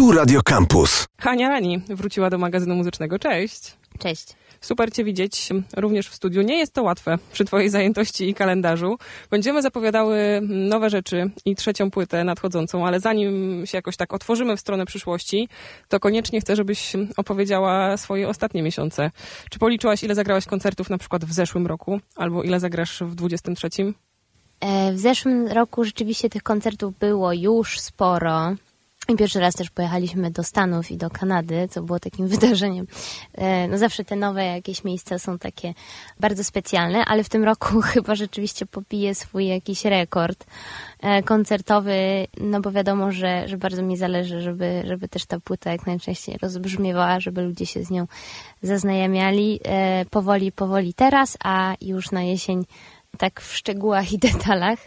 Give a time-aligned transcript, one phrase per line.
[0.00, 1.06] Tu Radio Campus.
[1.18, 3.18] Hania Rani wróciła do magazynu muzycznego.
[3.18, 3.76] Cześć.
[3.98, 4.26] Cześć.
[4.60, 6.42] Super Cię widzieć również w studiu.
[6.42, 8.98] Nie jest to łatwe przy Twojej zajętości i kalendarzu.
[9.30, 14.60] Będziemy zapowiadały nowe rzeczy i trzecią płytę nadchodzącą, ale zanim się jakoś tak otworzymy w
[14.60, 15.48] stronę przyszłości,
[15.88, 19.10] to koniecznie chcę, żebyś opowiedziała swoje ostatnie miesiące.
[19.50, 23.68] Czy policzyłaś, ile zagrałaś koncertów na przykład w zeszłym roku, albo ile zagrasz w 23?
[24.60, 28.56] E, w zeszłym roku rzeczywiście tych koncertów było już sporo.
[29.10, 32.86] I pierwszy raz też pojechaliśmy do Stanów i do Kanady, co było takim wydarzeniem.
[33.34, 35.74] E, no zawsze te nowe jakieś miejsca są takie
[36.20, 40.46] bardzo specjalne, ale w tym roku chyba rzeczywiście pobije swój jakiś rekord
[41.00, 45.72] e, koncertowy, no bo wiadomo, że, że bardzo mi zależy, żeby, żeby też ta płyta
[45.72, 48.06] jak najczęściej rozbrzmiewała, żeby ludzie się z nią
[48.62, 49.60] zaznajamiali.
[49.64, 52.64] E, powoli, powoli teraz, a już na jesień
[53.18, 54.78] tak w szczegółach i detalach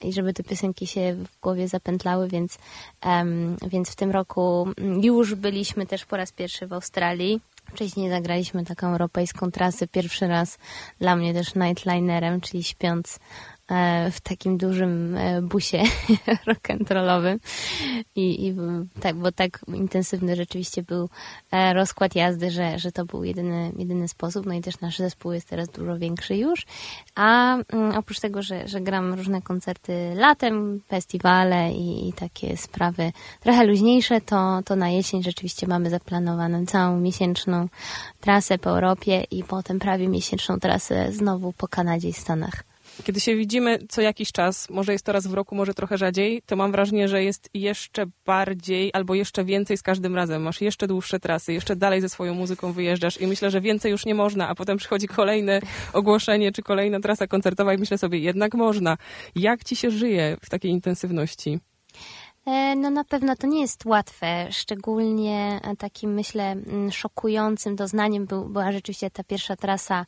[0.00, 2.58] i żeby te piosenki się w głowie zapętlały, więc,
[3.04, 4.68] um, więc w tym roku
[5.02, 7.40] już byliśmy też po raz pierwszy w Australii.
[7.70, 10.58] Wcześniej zagraliśmy taką europejską trasę, pierwszy raz
[10.98, 13.18] dla mnie też nightlinerem, czyli śpiąc
[14.10, 15.82] w takim dużym e, busie
[16.48, 17.38] rock'n'rollowym
[18.16, 18.54] I, i
[19.00, 21.08] tak, bo tak intensywny rzeczywiście był
[21.52, 24.46] e, rozkład jazdy, że, że to był jedyny, jedyny sposób.
[24.46, 26.66] No i też nasz zespół jest teraz dużo większy już.
[27.14, 33.12] A mm, oprócz tego, że, że gram różne koncerty latem, festiwale i, i takie sprawy
[33.40, 37.68] trochę luźniejsze, to, to na jesień rzeczywiście mamy zaplanowaną całą miesięczną
[38.20, 42.71] trasę po Europie i potem prawie miesięczną trasę znowu po Kanadzie i Stanach.
[43.04, 46.42] Kiedy się widzimy co jakiś czas, może jest to raz w roku, może trochę rzadziej,
[46.46, 50.42] to mam wrażenie, że jest jeszcze bardziej albo jeszcze więcej z każdym razem.
[50.42, 54.06] Masz jeszcze dłuższe trasy, jeszcze dalej ze swoją muzyką wyjeżdżasz i myślę, że więcej już
[54.06, 55.60] nie można, a potem przychodzi kolejne
[55.92, 58.96] ogłoszenie czy kolejna trasa koncertowa i myślę sobie, jednak można.
[59.34, 61.58] Jak ci się żyje w takiej intensywności?
[62.46, 68.44] E, no na pewno to nie jest łatwe, szczególnie takim myślę mm, szokującym doznaniem był,
[68.48, 70.06] była rzeczywiście ta pierwsza trasa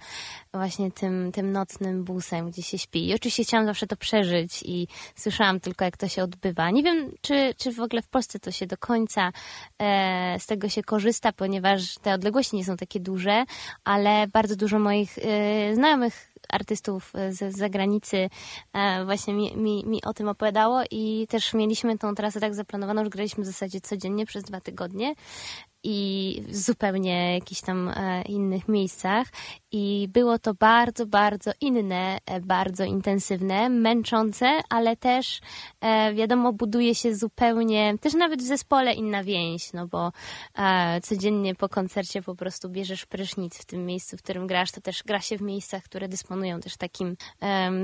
[0.54, 3.08] właśnie tym, tym nocnym busem, gdzie się śpi.
[3.08, 6.70] I oczywiście chciałam zawsze to przeżyć i słyszałam tylko jak to się odbywa.
[6.70, 9.32] Nie wiem, czy, czy w ogóle w Polsce to się do końca
[9.78, 13.44] e, z tego się korzysta, ponieważ te odległości nie są takie duże,
[13.84, 18.30] ale bardzo dużo moich e, znajomych artystów z zagranicy
[18.72, 23.04] e, właśnie mi, mi, mi o tym opowiadało i też mieliśmy tą trasę tak zaplanowaną,
[23.04, 25.14] że graliśmy w zasadzie codziennie przez dwa tygodnie
[25.84, 29.26] i w zupełnie jakichś tam e, innych miejscach.
[29.72, 35.40] I było to bardzo, bardzo inne, e, bardzo intensywne, męczące, ale też
[35.80, 40.12] e, wiadomo, buduje się zupełnie, też nawet w zespole inna więź, no bo
[41.02, 44.72] codziennie po koncercie po prostu bierzesz prysznic w tym miejscu, w którym grasz.
[44.72, 47.16] To też gra się w miejscach, które dysponują też takim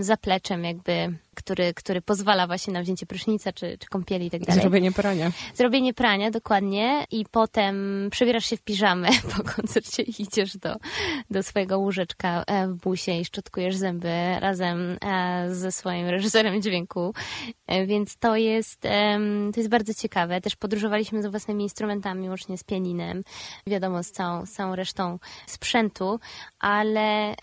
[0.00, 4.61] zapleczem, jakby który, który pozwala właśnie na wzięcie prysznica czy, czy kąpieli i tak dalej.
[4.61, 5.31] Zrobienie prania.
[5.55, 7.05] Zrobienie prania, dokładnie.
[7.11, 10.77] I potem przebierasz się w piżamę po koncercie i idziesz do,
[11.31, 17.15] do swojego łóżeczka e, w busie i szczotkujesz zęby razem e, ze swoim reżyserem dźwięku.
[17.67, 18.81] E, więc to jest,
[19.55, 20.41] to jest bardzo ciekawe.
[20.41, 23.25] Też podróżowaliśmy z własnymi instrumentami, łącznie z pianinem,
[23.67, 26.21] wiadomo, z całą, z całą resztą sprzętu,
[26.59, 27.34] ale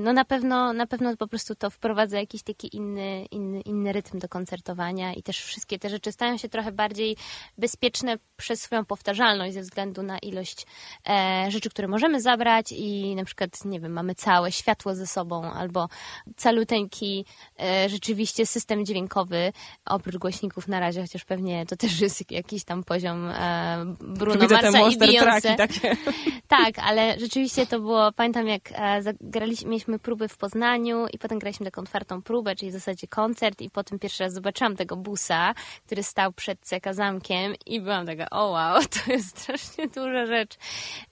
[0.00, 4.18] no na pewno, na pewno po prostu to wprowadza jakiś taki inny, inny, inny rytm
[4.18, 7.16] do koncertowania i też wszystkie te rzeczy stają się trochę bardziej
[7.58, 10.66] bezpieczne przez swoją powtarzalność ze względu na ilość
[11.08, 15.52] e, rzeczy, które możemy zabrać i na przykład, nie wiem, mamy całe światło ze sobą
[15.52, 15.88] albo
[16.36, 17.24] caluteńki
[17.60, 19.52] e, rzeczywiście system dźwiękowy
[19.84, 24.54] oprócz głośników na razie, chociaż pewnie to też jest jakiś tam poziom e, Bruno Widzę
[24.54, 25.56] Marsa i Beyoncé.
[25.56, 25.96] Takie.
[26.48, 28.60] Tak, ale rzeczywiście to było, pamiętam jak
[29.00, 33.60] zagraliśmy, mieliśmy próby w Poznaniu i potem graliśmy taką otwartą próbę, czyli w zasadzie koncert
[33.60, 35.54] i potem pierwszy raz zobaczyłam tego busa,
[35.86, 40.56] który stał przed CK Zamkiem i byłam taka, o wow, to jest strasznie duża rzecz.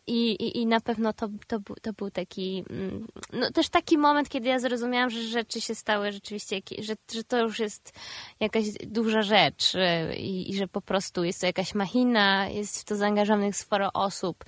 [0.07, 4.29] I, i, i na pewno to, to, to był taki, mm, no też taki moment,
[4.29, 7.93] kiedy ja zrozumiałam, że rzeczy się stały rzeczywiście, że, że to już jest
[8.41, 9.73] jakaś duża rzecz
[10.17, 14.45] i, i że po prostu jest to jakaś machina, jest w to zaangażowanych sporo osób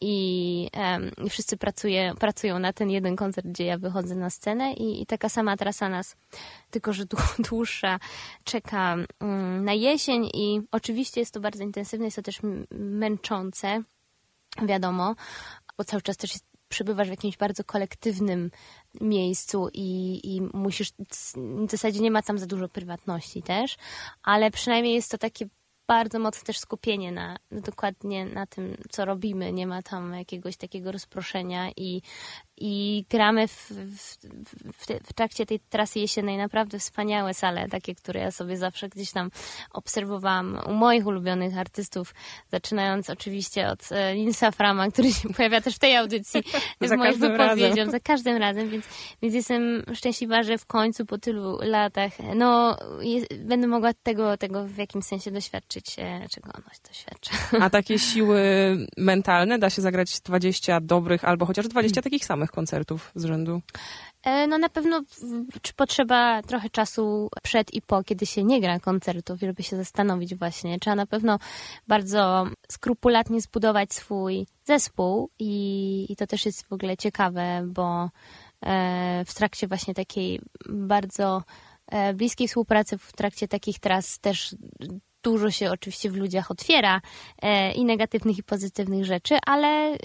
[0.00, 4.72] i, um, i wszyscy pracuje, pracują na ten jeden koncert, gdzie ja wychodzę na scenę
[4.72, 6.16] i, i taka sama trasa nas,
[6.70, 7.04] tylko że
[7.50, 7.98] dłuższa,
[8.44, 12.40] czeka um, na jesień i oczywiście jest to bardzo intensywne, jest to też
[12.70, 13.82] męczące,
[14.62, 15.14] wiadomo,
[15.78, 18.50] bo cały czas też jest, przebywasz w jakimś bardzo kolektywnym
[19.00, 20.92] miejscu i, i musisz,
[21.66, 23.76] w zasadzie nie ma tam za dużo prywatności też,
[24.22, 25.46] ale przynajmniej jest to takie
[25.88, 29.52] bardzo mocne też skupienie na, dokładnie na tym, co robimy.
[29.52, 32.02] Nie ma tam jakiegoś takiego rozproszenia i
[32.58, 34.16] i gramy w, w,
[34.76, 39.12] w, w, trakcie tej trasy jesiennej naprawdę wspaniałe sale, takie, które ja sobie zawsze gdzieś
[39.12, 39.30] tam
[39.72, 42.14] obserwowałam u moich ulubionych artystów,
[42.52, 46.42] zaczynając oczywiście od e, Linsa Frama, który się pojawia też w tej audycji
[46.80, 48.86] z moich wypowiedzią, za każdym razem, więc,
[49.22, 54.64] więc jestem szczęśliwa, że w końcu po tylu latach no, jest, będę mogła tego, tego
[54.64, 57.30] w jakimś sensie doświadczyć, e, czego ono doświadcza.
[57.60, 58.40] A takie siły
[58.96, 62.02] mentalne da się zagrać 20 dobrych albo chociaż 20 hmm.
[62.02, 63.60] takich samych koncertów z rzędu?
[64.26, 65.02] E, no na pewno
[65.62, 70.34] czy potrzeba trochę czasu przed i po, kiedy się nie gra koncertów, żeby się zastanowić
[70.34, 70.78] właśnie.
[70.78, 71.38] Trzeba na pewno
[71.88, 78.10] bardzo skrupulatnie zbudować swój zespół i, i to też jest w ogóle ciekawe, bo
[78.62, 81.42] e, w trakcie właśnie takiej bardzo
[81.86, 84.56] e, bliskiej współpracy, w trakcie takich tras też
[85.22, 87.00] dużo się oczywiście w ludziach otwiera
[87.74, 89.96] i negatywnych, i pozytywnych rzeczy, ale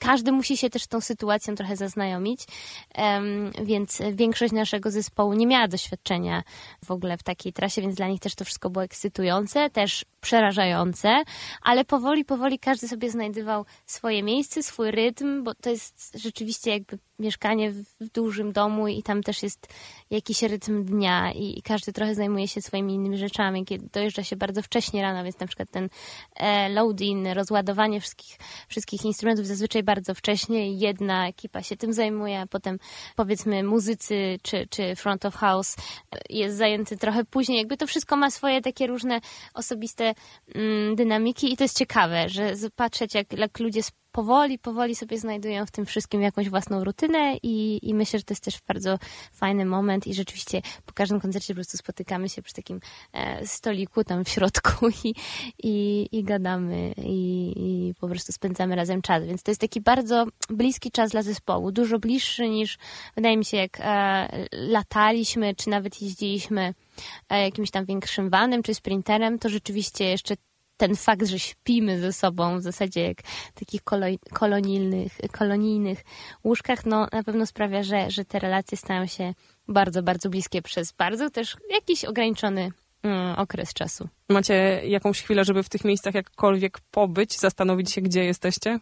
[0.00, 2.40] każdy musi się też tą sytuacją trochę zaznajomić,
[3.64, 6.42] więc większość naszego zespołu nie miała doświadczenia
[6.84, 11.22] w ogóle w takiej trasie, więc dla nich też to wszystko było ekscytujące, też przerażające,
[11.62, 16.98] ale powoli, powoli każdy sobie znajdował swoje miejsce, swój rytm, bo to jest rzeczywiście jakby
[17.18, 19.66] mieszkanie w, dużym domu i tam też jest
[20.10, 24.62] jakiś rytm dnia i, każdy trochę zajmuje się swoimi innymi rzeczami, kiedy dojeżdża się bardzo
[24.62, 25.88] wcześnie rano, więc na przykład ten
[26.36, 28.38] e, load-in, rozładowanie wszystkich,
[28.68, 30.72] wszystkich instrumentów zazwyczaj bardzo wcześnie.
[30.72, 32.78] Jedna ekipa się tym zajmuje, a potem
[33.16, 35.76] powiedzmy muzycy czy, czy front of house
[36.30, 37.58] jest zajęty trochę później.
[37.58, 39.20] Jakby to wszystko ma swoje takie różne
[39.54, 40.14] osobiste
[40.54, 43.82] mm, dynamiki i to jest ciekawe, że patrzeć jak, jak ludzie
[44.12, 48.34] powoli, powoli sobie znajdują w tym wszystkim jakąś własną rutynę i, i myślę, że to
[48.34, 48.98] jest też bardzo
[49.32, 52.80] fajny moment i rzeczywiście po każdym koncercie po prostu spotykamy się przy takim
[53.12, 55.14] e, stoliku tam w środku i,
[55.62, 60.26] i, i gadamy i, i po prostu spędzamy razem czas, więc to jest taki bardzo
[60.48, 62.78] bliski czas dla zespołu, dużo bliższy niż
[63.16, 66.74] wydaje mi się jak e, lataliśmy, czy nawet jeździliśmy
[67.28, 70.34] e, jakimś tam większym vanem, czy sprinterem, to rzeczywiście jeszcze
[70.80, 73.80] ten fakt, że śpimy ze sobą w zasadzie jak w takich
[74.32, 76.04] kolonijnych, kolonijnych
[76.44, 79.34] łóżkach, no na pewno sprawia, że, że te relacje stają się
[79.68, 82.70] bardzo, bardzo bliskie przez bardzo też jakiś ograniczony
[83.02, 84.08] mm, okres czasu.
[84.28, 88.78] Macie jakąś chwilę, żeby w tych miejscach jakkolwiek pobyć, zastanowić się, gdzie jesteście?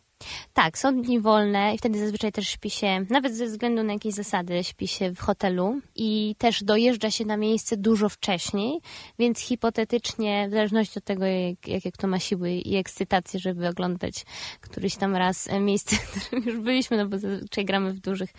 [0.53, 4.15] Tak, są dni wolne i wtedy zazwyczaj też śpi się, nawet ze względu na jakieś
[4.15, 8.81] zasady, śpi się w hotelu i też dojeżdża się na miejsce dużo wcześniej,
[9.19, 14.25] więc hipotetycznie, w zależności od tego, jak, jakie kto ma siły i ekscytację, żeby oglądać
[14.61, 18.31] któryś tam raz e, miejsce, w którym już byliśmy, no bo zazwyczaj gramy w dużych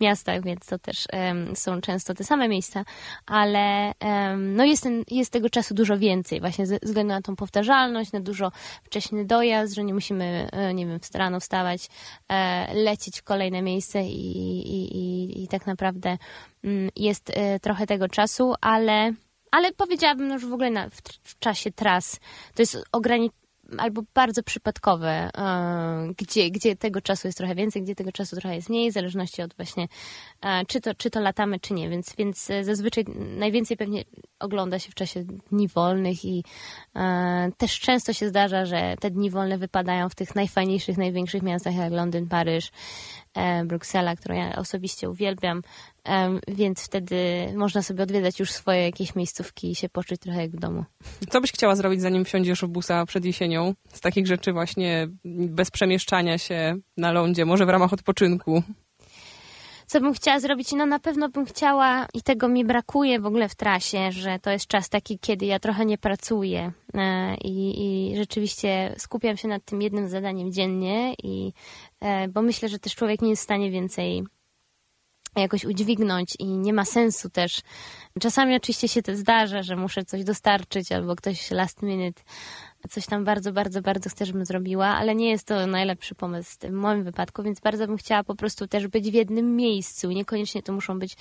[0.00, 2.84] miastach, więc to też um, są często te same miejsca,
[3.26, 7.36] ale um, no jest, ten, jest tego czasu dużo więcej, właśnie ze względu na tą
[7.36, 8.52] powtarzalność, na dużo
[8.82, 11.88] wcześny dojazd, że nie musimy, e, nie wiem, w rano wstawać,
[12.28, 16.18] e, lecieć w kolejne miejsce i, i, i, i tak naprawdę
[16.64, 19.12] mm, jest e, trochę tego czasu, ale
[19.50, 22.20] ale powiedziałabym, no, że w ogóle na, w, w, czasie tras.
[22.54, 23.47] To jest ograniczone
[23.78, 28.56] albo bardzo przypadkowe, e, gdzie, gdzie tego czasu jest trochę więcej, gdzie tego czasu trochę
[28.56, 29.88] jest mniej, w zależności od właśnie,
[30.42, 31.88] e, czy to, czy to latamy, czy nie.
[31.88, 34.04] Więc, więc e, zazwyczaj najwięcej pewnie
[34.38, 36.44] ogląda się w czasie dni wolnych i
[37.58, 41.92] też często się zdarza, że te dni wolne wypadają w tych najfajniejszych, największych miastach jak
[41.92, 42.70] Londyn, Paryż,
[43.64, 45.62] Bruksela, którą ja osobiście uwielbiam,
[46.48, 47.16] więc wtedy
[47.56, 50.84] można sobie odwiedzać już swoje jakieś miejscówki i się poczuć trochę jak w domu.
[51.30, 53.74] Co byś chciała zrobić, zanim wsiądziesz w busa przed jesienią?
[53.92, 58.62] Z takich rzeczy właśnie bez przemieszczania się na lądzie, może w ramach odpoczynku?
[59.88, 60.72] co bym chciała zrobić?
[60.72, 64.50] No na pewno bym chciała i tego mi brakuje w ogóle w trasie, że to
[64.50, 67.74] jest czas taki, kiedy ja trochę nie pracuję e, i,
[68.12, 71.52] i rzeczywiście skupiam się nad tym jednym zadaniem dziennie i
[72.00, 74.24] e, bo myślę, że też człowiek nie jest w stanie więcej
[75.36, 77.60] jakoś udźwignąć i nie ma sensu też.
[78.20, 82.22] Czasami oczywiście się to zdarza, że muszę coś dostarczyć albo ktoś last minute
[82.90, 86.70] coś tam bardzo, bardzo, bardzo chcę, żebym zrobiła, ale nie jest to najlepszy pomysł w
[86.70, 90.10] moim wypadku, więc bardzo bym chciała po prostu też być w jednym miejscu.
[90.10, 91.16] Niekoniecznie to muszą być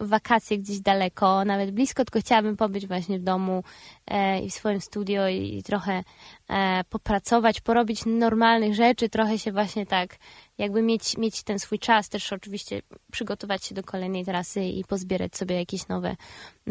[0.00, 3.62] wakacje gdzieś daleko, nawet blisko, tylko chciałabym pobyć właśnie w domu
[4.06, 6.04] e, i w swoim studio i, i trochę
[6.48, 10.16] e, popracować, porobić normalnych rzeczy, trochę się właśnie tak
[10.58, 12.82] jakby mieć, mieć ten swój czas, też oczywiście
[13.12, 16.16] przygotować się do kolejnej trasy i pozbierać sobie jakieś nowe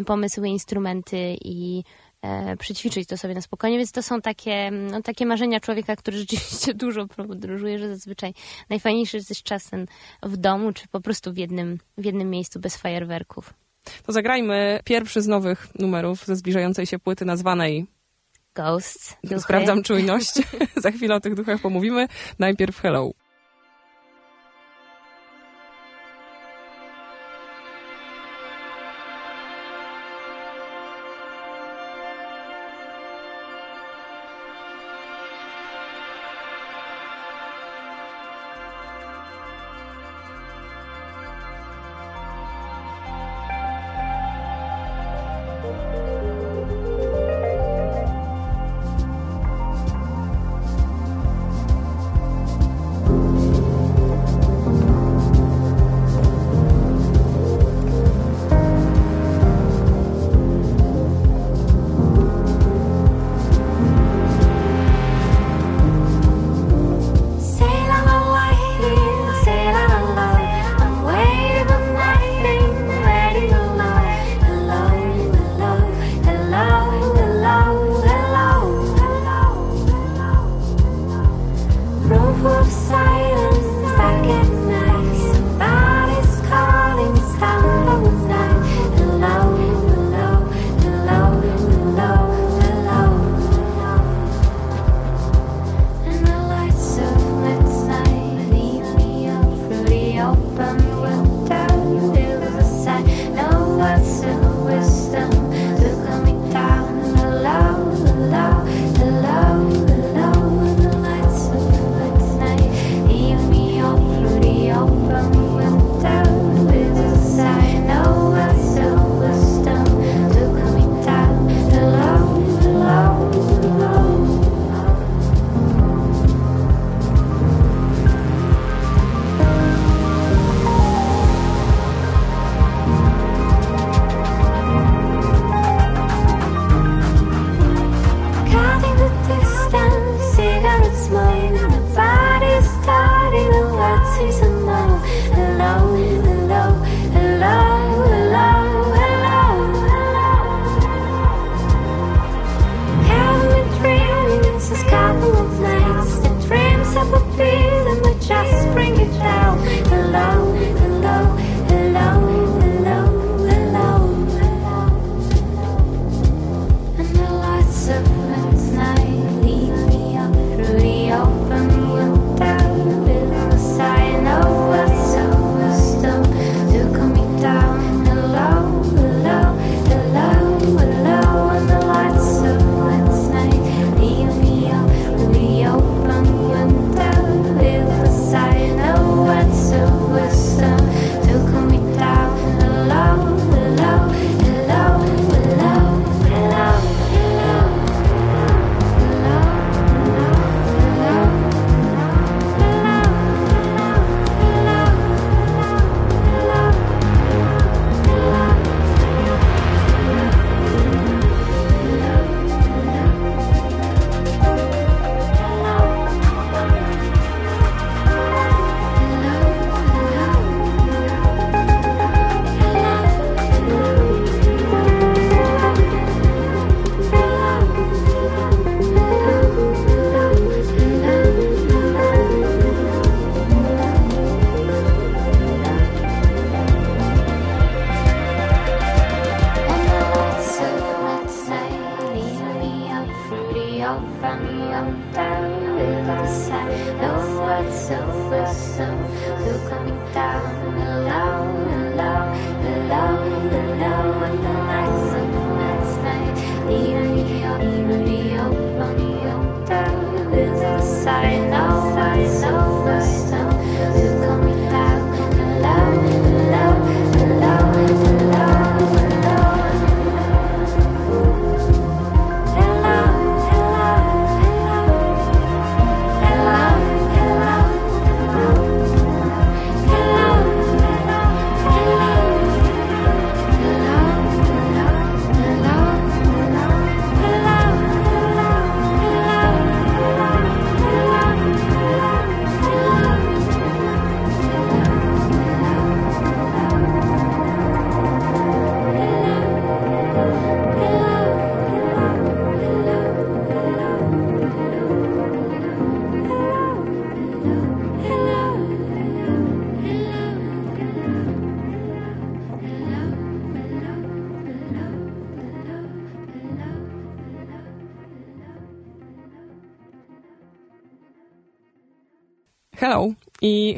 [0.06, 1.84] pomysły, instrumenty i
[2.60, 6.74] przyćwiczyć to sobie na spokojnie, więc to są takie, no, takie marzenia człowieka, który rzeczywiście
[6.74, 8.34] dużo podróżuje, że zazwyczaj
[8.70, 9.86] najfajniejszy jest czas ten
[10.24, 13.54] w domu, czy po prostu w jednym, w jednym miejscu bez fajerwerków.
[14.06, 17.88] To zagrajmy pierwszy z nowych numerów ze zbliżającej się płyty nazwanej
[18.56, 19.18] Ghosts.
[19.24, 19.40] Duchy.
[19.40, 20.34] Sprawdzam czujność.
[20.84, 22.08] Za chwilę o tych duchach pomówimy.
[22.40, 23.12] Najpierw Hello.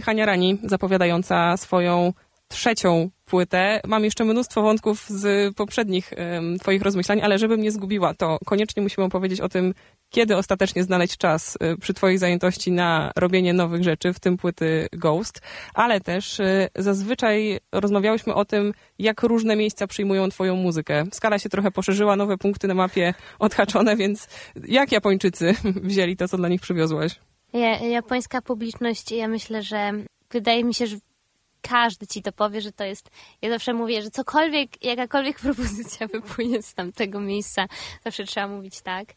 [0.08, 2.14] Hania Rani zapowiadająca swoją
[2.48, 3.82] trzecią płytę.
[3.88, 8.84] Mam jeszcze mnóstwo wątków z poprzednich um, Twoich rozmyślań, ale żebym nie zgubiła, to koniecznie
[8.84, 9.74] musimy opowiedzieć o tym,
[10.10, 14.88] kiedy ostatecznie znaleźć czas y, przy Twojej zajętości na robienie nowych rzeczy, w tym płyty
[14.94, 15.42] Ghost,
[15.74, 21.04] ale też y, zazwyczaj rozmawiałyśmy o tym, jak różne miejsca przyjmują Twoją muzykę.
[21.12, 24.28] Skala się trochę poszerzyła, nowe punkty na mapie odhaczone, więc
[24.68, 25.56] jak Japończycy
[25.90, 27.20] wzięli to, co dla nich przywiozłaś?
[27.90, 29.92] Japońska publiczność, ja myślę, że
[30.32, 30.98] wydaje mi się, że
[31.62, 33.10] każdy ci to powie, że to jest.
[33.42, 37.68] Ja zawsze mówię, że cokolwiek, jakakolwiek propozycja wypłynie z tamtego miejsca,
[38.04, 39.08] zawsze trzeba mówić tak,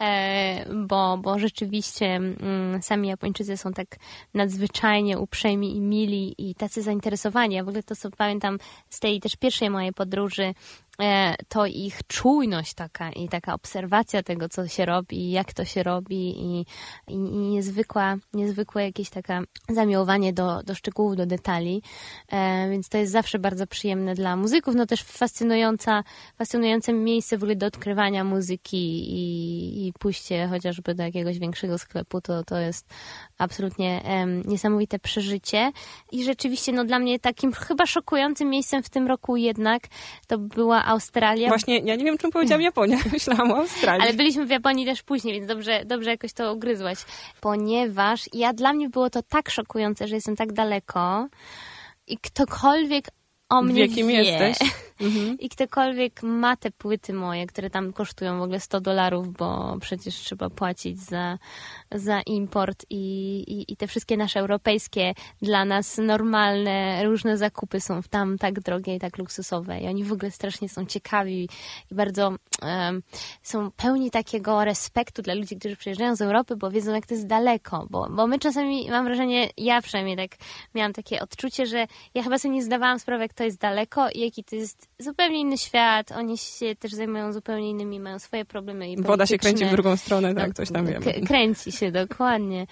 [0.00, 3.96] e, bo, bo rzeczywiście mm, sami Japończycy są tak
[4.34, 7.54] nadzwyczajnie uprzejmi i mili i tacy zainteresowani.
[7.54, 8.58] Ja w ogóle to, co pamiętam
[8.90, 10.54] z tej też pierwszej mojej podróży
[11.48, 16.16] to ich czujność taka i taka obserwacja tego, co się robi, jak to się robi
[16.16, 16.60] i,
[17.08, 21.82] i, i niezwykła, niezwykłe jakieś taka zamiłowanie do, do szczegółów, do detali,
[22.28, 26.04] e, więc to jest zawsze bardzo przyjemne dla muzyków, no też fascynująca,
[26.38, 32.20] fascynujące miejsce w ogóle do odkrywania muzyki i, i pójście chociażby do jakiegoś większego sklepu,
[32.20, 32.86] to, to jest
[33.38, 35.72] absolutnie um, niesamowite przeżycie
[36.12, 39.82] i rzeczywiście no dla mnie takim chyba szokującym miejscem w tym roku jednak
[40.26, 41.48] to była Australia.
[41.48, 42.98] Właśnie, ja nie wiem, czym powiedziałam Japonia.
[43.12, 44.02] Myślałam o Australii.
[44.02, 46.98] Ale byliśmy w Japonii też później, więc dobrze, dobrze jakoś to ugryzłaś.
[47.40, 51.28] Ponieważ ja, dla mnie było to tak szokujące, że jestem tak daleko
[52.06, 53.08] i ktokolwiek
[53.48, 54.14] o mnie W jakim wie.
[54.14, 54.70] jesteś?
[55.00, 55.38] Mhm.
[55.44, 60.14] I ktokolwiek ma te płyty moje, które tam kosztują w ogóle 100 dolarów, bo przecież
[60.14, 61.38] trzeba płacić za,
[61.94, 63.04] za import i,
[63.48, 68.94] i, i te wszystkie nasze europejskie, dla nas normalne, różne zakupy są tam tak drogie
[68.94, 69.80] i tak luksusowe.
[69.80, 71.48] I oni w ogóle strasznie są ciekawi
[71.90, 73.02] i bardzo um,
[73.42, 77.26] są pełni takiego respektu dla ludzi, którzy przyjeżdżają z Europy, bo wiedzą, jak to jest
[77.26, 77.86] daleko.
[77.90, 80.30] Bo, bo my czasami, mam wrażenie, ja przynajmniej tak
[80.74, 84.20] miałam takie odczucie, że ja chyba sobie nie zdawałam sprawy, jak to jest daleko i
[84.20, 86.12] jaki to jest zupełnie inny świat.
[86.12, 88.90] Oni się też zajmują zupełnie innymi, mają swoje problemy.
[88.90, 91.02] I Woda się kręci w drugą stronę, tak, coś tam wiem.
[91.26, 92.66] Kręci się, dokładnie.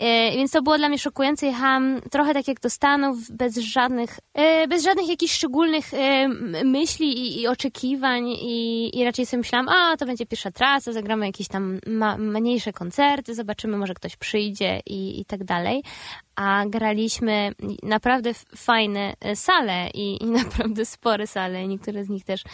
[0.00, 1.46] E, więc to było dla mnie szokujące.
[1.46, 6.28] Jechałam trochę tak jak do Stanów, bez żadnych, e, bez żadnych jakichś szczególnych e,
[6.64, 11.26] myśli i, i oczekiwań i, i raczej sobie myślałam, a to będzie pierwsza trasa, zagramy
[11.26, 15.82] jakieś tam ma, mniejsze koncerty, zobaczymy, może ktoś przyjdzie i, i tak dalej.
[16.38, 21.68] A graliśmy naprawdę fajne e, sale i, i naprawdę spore sale.
[21.68, 22.44] Niektóre z nich też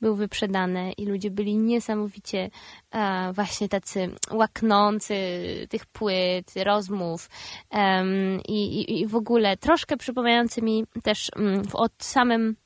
[0.00, 2.50] były wyprzedane i ludzie byli niesamowicie
[2.90, 5.14] e, właśnie tacy łaknący
[5.70, 7.30] tych płyt, rozmów
[8.48, 12.56] i, i, w ogóle troszkę przypominający mi też mm, od samym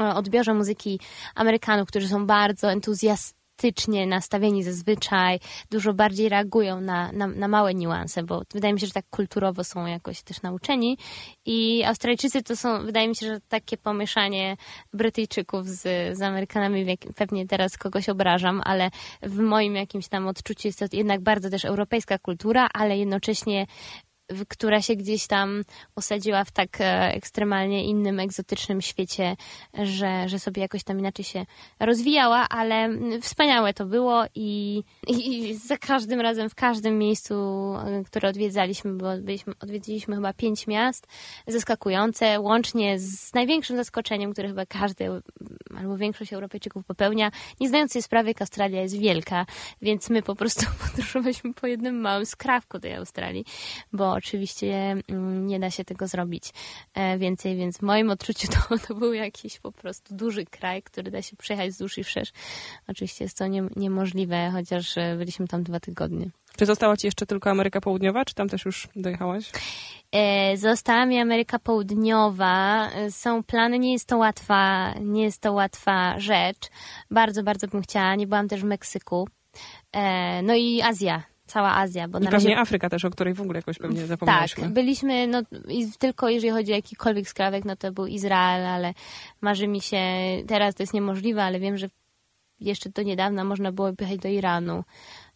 [0.00, 1.00] e, odbiorze muzyki
[1.34, 2.70] Amerykanów, którzy są bardzo
[3.56, 5.40] entuzjastycznie nastawieni zazwyczaj,
[5.70, 9.64] dużo bardziej reagują na, na, na małe niuanse, bo wydaje mi się, że tak kulturowo
[9.64, 10.98] są jakoś też nauczeni.
[11.46, 14.56] I Australijczycy to są, wydaje mi się, że takie pomieszanie
[14.92, 15.82] Brytyjczyków z,
[16.18, 18.90] z Amerykanami, pewnie teraz kogoś obrażam, ale
[19.22, 23.66] w moim jakimś tam odczuciu jest to jednak bardzo też europejska kultura, ale jednocześnie
[24.48, 25.62] która się gdzieś tam
[25.96, 29.36] osadziła w tak e, ekstremalnie innym, egzotycznym świecie,
[29.82, 31.46] że, że sobie jakoś tam inaczej się
[31.80, 32.88] rozwijała, ale
[33.20, 39.06] wspaniałe to było i, i, za każdym razem, w każdym miejscu, e, które odwiedzaliśmy, bo
[39.18, 41.06] byliśmy, odwiedziliśmy chyba pięć miast,
[41.46, 45.10] zaskakujące, łącznie z największym zaskoczeniem, które chyba każdy
[45.78, 49.46] albo większość Europejczyków popełnia, nie zdając sobie sprawy, jak Australia jest wielka,
[49.82, 53.44] więc my po prostu podróżowaliśmy po jednym małym skrawku tej Australii,
[53.92, 56.44] bo oczywiście mm, nie da się tego zrobić
[56.94, 61.10] e, więcej, więc w moim odczuciu to, to był jakiś po prostu duży kraj, który
[61.10, 62.32] da się przejechać wzdłuż i wszerz.
[62.88, 66.30] Oczywiście jest to nie, niemożliwe, chociaż e, byliśmy tam dwa tygodnie.
[66.56, 69.50] Czy została ci jeszcze tylko Ameryka Południowa, czy tam też już dojechałaś?
[70.12, 72.90] E, Została mi Ameryka Południowa.
[73.10, 76.70] Są plany, nie jest to łatwa, nie jest to łatwa rzecz.
[77.10, 78.14] Bardzo, bardzo bym chciała.
[78.14, 79.28] Nie byłam też w Meksyku.
[80.42, 83.40] No i Azja, cała Azja, bo I na pewnie razie Afryka też, o której w
[83.40, 84.68] ogóle jakoś pewnie tak, zapomnieliśmy.
[84.68, 88.94] byliśmy, no i tylko jeżeli chodzi o jakikolwiek skrawek, no to był Izrael, ale
[89.40, 89.98] marzy mi się,
[90.46, 91.88] teraz to jest niemożliwe, ale wiem, że
[92.60, 94.84] jeszcze do niedawna można było jechać do Iranu,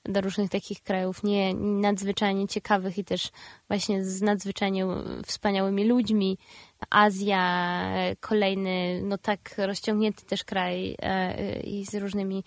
[0.04, 3.30] do różnych takich krajów nie, nadzwyczajnie ciekawych i też
[3.68, 4.86] właśnie z nadzwyczajnie
[5.26, 6.38] wspaniałymi ludźmi.
[6.90, 7.84] Azja,
[8.20, 12.44] kolejny, no tak rozciągnięty też kraj e, i z różnymi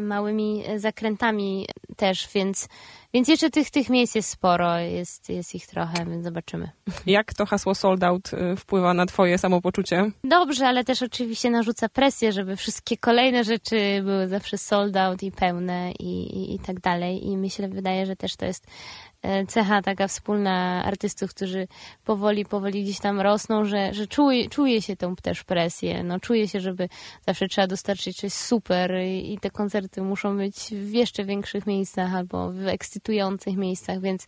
[0.00, 1.66] małymi zakrętami
[1.96, 2.68] też, więc,
[3.14, 6.70] więc jeszcze tych, tych miejsc jest sporo, jest, jest ich trochę, więc zobaczymy.
[7.06, 10.10] Jak to hasło sold out y, wpływa na twoje samopoczucie?
[10.24, 15.32] Dobrze, ale też oczywiście narzuca presję, żeby wszystkie kolejne rzeczy były zawsze sold out i
[15.32, 17.26] pełne i, i, i tak dalej.
[17.26, 19.11] I myślę, wydaje, że też to jest e,
[19.48, 21.68] cecha taka wspólna artystów, którzy
[22.04, 26.02] powoli, powoli gdzieś tam rosną, że, że czuje, czuje się tą też presję.
[26.04, 26.88] No, czuje się, żeby
[27.26, 32.14] zawsze trzeba dostarczyć coś super i, i te koncerty muszą być w jeszcze większych miejscach
[32.14, 34.26] albo w ekscytujących miejscach, więc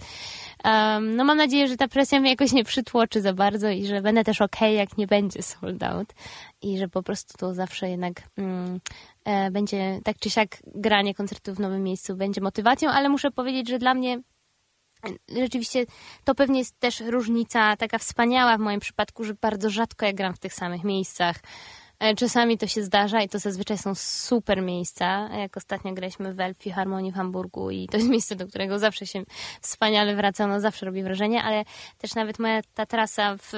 [0.65, 4.03] um, no mam nadzieję, że ta presja mnie jakoś nie przytłoczy za bardzo i że
[4.03, 6.15] będę też okej, jak nie będzie sold out
[6.63, 8.81] i że po prostu to zawsze jednak mm,
[9.25, 13.69] e, będzie tak czy siak granie koncertów w nowym miejscu będzie motywacją, ale muszę powiedzieć,
[13.69, 14.21] że dla mnie
[15.43, 15.87] rzeczywiście
[16.25, 20.35] to pewnie jest też różnica taka wspaniała w moim przypadku, że bardzo rzadko ja gram
[20.35, 21.37] w tych samych miejscach.
[21.99, 25.29] E, Czasami to się zdarza i to zazwyczaj są super miejsca.
[25.39, 29.07] Jak ostatnio graliśmy w Elfie Harmonii w Hamburgu i to jest miejsce, do którego zawsze
[29.07, 29.23] się
[29.61, 31.65] wspaniale wraca, no zawsze robi wrażenie, ale
[31.99, 33.53] też nawet moja ta trasa w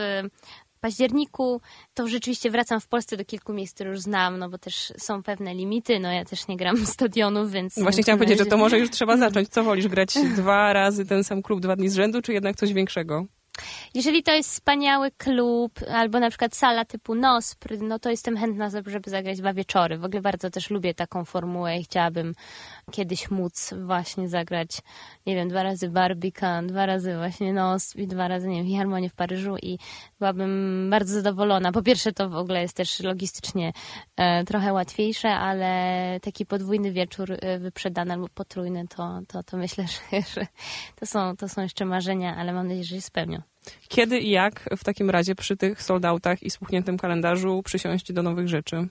[0.86, 1.60] październiku,
[1.94, 5.22] to rzeczywiście wracam w Polsce do kilku miejsc, które już znam, no bo też są
[5.22, 7.78] pewne limity, no ja też nie gram stadionów, więc...
[7.78, 9.48] Właśnie chciałam powiedzieć, że to może już trzeba zacząć.
[9.48, 12.72] Co wolisz, grać dwa razy ten sam klub dwa dni z rzędu, czy jednak coś
[12.72, 13.24] większego?
[13.94, 18.70] Jeżeli to jest wspaniały klub, albo na przykład sala typu NOSPR, no to jestem chętna,
[18.86, 19.98] żeby zagrać dwa wieczory.
[19.98, 22.34] W ogóle bardzo też lubię taką formułę i chciałabym
[22.92, 24.78] kiedyś móc właśnie zagrać,
[25.26, 29.10] nie wiem, dwa razy Barbican, dwa razy właśnie NOSPR i dwa razy, nie wiem, Harmonię
[29.10, 29.78] w Paryżu i
[30.18, 31.72] byłabym bardzo zadowolona.
[31.72, 33.72] Po pierwsze to w ogóle jest też logistycznie
[34.16, 39.84] e, trochę łatwiejsze, ale taki podwójny wieczór e, wyprzedany albo potrójny, to, to, to myślę,
[40.12, 40.46] że, że
[40.96, 43.42] to, są, to są jeszcze marzenia, ale mam nadzieję, że się spełnią.
[43.88, 48.48] Kiedy i jak w takim razie przy tych soldautach i spuchniętym kalendarzu przysiąść do nowych
[48.48, 48.88] rzeczy?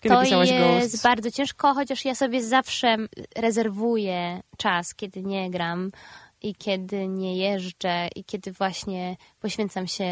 [0.00, 2.96] Kiedy to jest bardzo ciężko, chociaż ja sobie zawsze
[3.36, 5.90] rezerwuję czas, kiedy nie gram
[6.42, 10.04] i kiedy nie jeżdżę i kiedy właśnie poświęcam się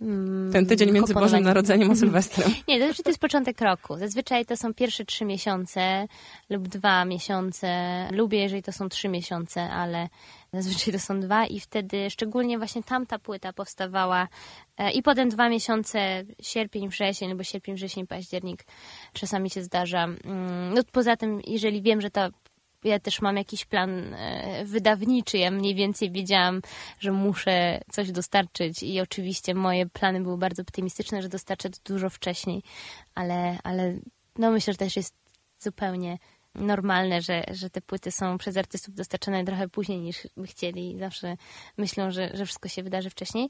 [0.00, 2.54] mm, Ten tydzień między Bożym Narodzeniem a Sylwestrem.
[2.68, 3.96] Nie, to znaczy to jest początek roku.
[3.96, 6.06] Zazwyczaj to są pierwsze trzy miesiące
[6.50, 7.68] lub dwa miesiące.
[8.12, 10.08] Lubię, jeżeli to są trzy miesiące, ale
[10.52, 14.28] zazwyczaj to są dwa i wtedy szczególnie właśnie tamta płyta powstawała
[14.78, 18.64] e, i potem dwa miesiące, sierpień, wrzesień, albo sierpień, wrzesień, październik
[19.12, 20.04] czasami się zdarza.
[20.04, 22.30] Mm, no poza tym, jeżeli wiem, że ta
[22.84, 25.38] ja też mam jakiś plan e, wydawniczy.
[25.38, 26.62] Ja mniej więcej wiedziałam,
[27.00, 32.10] że muszę coś dostarczyć i oczywiście moje plany były bardzo optymistyczne, że dostarczę to dużo
[32.10, 32.62] wcześniej,
[33.14, 33.98] ale, ale
[34.38, 35.14] no myślę, że też jest
[35.58, 36.18] zupełnie
[36.58, 40.98] normalne, że, że te płyty są przez artystów dostarczane trochę później niż by chcieli.
[40.98, 41.36] Zawsze
[41.76, 43.48] myślą, że, że wszystko się wydarzy wcześniej.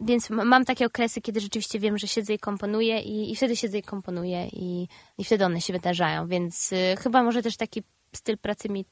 [0.00, 3.78] Więc mam takie okresy, kiedy rzeczywiście wiem, że siedzę i komponuję i, i wtedy siedzę
[3.78, 6.28] i komponuję i, i wtedy one się wydarzają.
[6.28, 7.82] Więc y, chyba może też taki
[8.12, 8.84] styl pracy mi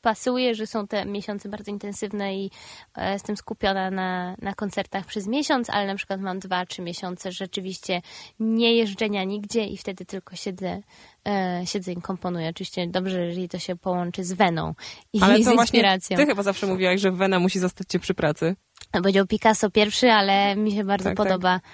[0.00, 2.50] pasuje, że są te miesiące bardzo intensywne i
[2.96, 7.32] e, jestem skupiona na, na koncertach przez miesiąc, ale na przykład mam dwa, trzy miesiące
[7.32, 8.02] rzeczywiście
[8.40, 10.82] nie jeżdżenia nigdzie i wtedy tylko siedzę,
[11.28, 12.48] e, siedzę i komponuję.
[12.48, 14.74] Oczywiście dobrze, jeżeli to się połączy z weną
[15.12, 16.16] i ale z inspiracją.
[16.16, 18.56] ty chyba zawsze mówiłaś, że wena musi zostać cię przy pracy.
[18.92, 21.60] Powiedział Picasso pierwszy, ale mi się bardzo tak, podoba.
[21.60, 21.70] Tak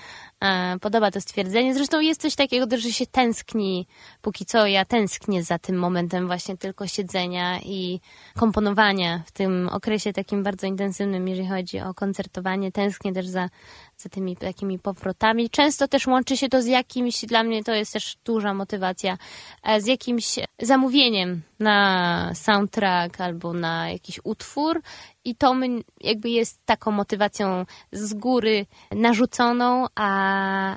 [0.81, 1.75] podoba to stwierdzenie.
[1.75, 3.87] Zresztą jest coś takiego, że się tęskni,
[4.23, 8.01] póki co ja tęsknię za tym momentem właśnie tylko siedzenia i
[8.37, 12.73] komponowania w tym okresie takim bardzo intensywnym, jeżeli chodzi o koncertowanie.
[12.73, 13.49] Tęsknię też za
[13.99, 15.51] za tymi takimi powrotami.
[15.51, 19.19] Często też łączy się to z jakimś, dla mnie to jest też duża motywacja,
[19.63, 24.83] e, z jakimś zamówieniem na soundtrack albo na jakiś utwór
[25.25, 25.55] i to
[26.01, 30.77] jakby jest taką motywacją z góry narzuconą, a,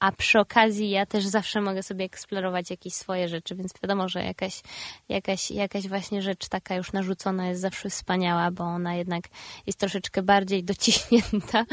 [0.00, 4.24] a przy okazji ja też zawsze mogę sobie eksplorować jakieś swoje rzeczy, więc wiadomo, że
[4.24, 4.62] jakaś,
[5.08, 9.24] jakaś, jakaś właśnie rzecz taka już narzucona jest zawsze wspaniała, bo ona jednak
[9.66, 11.64] jest troszeczkę bardziej dociśnięta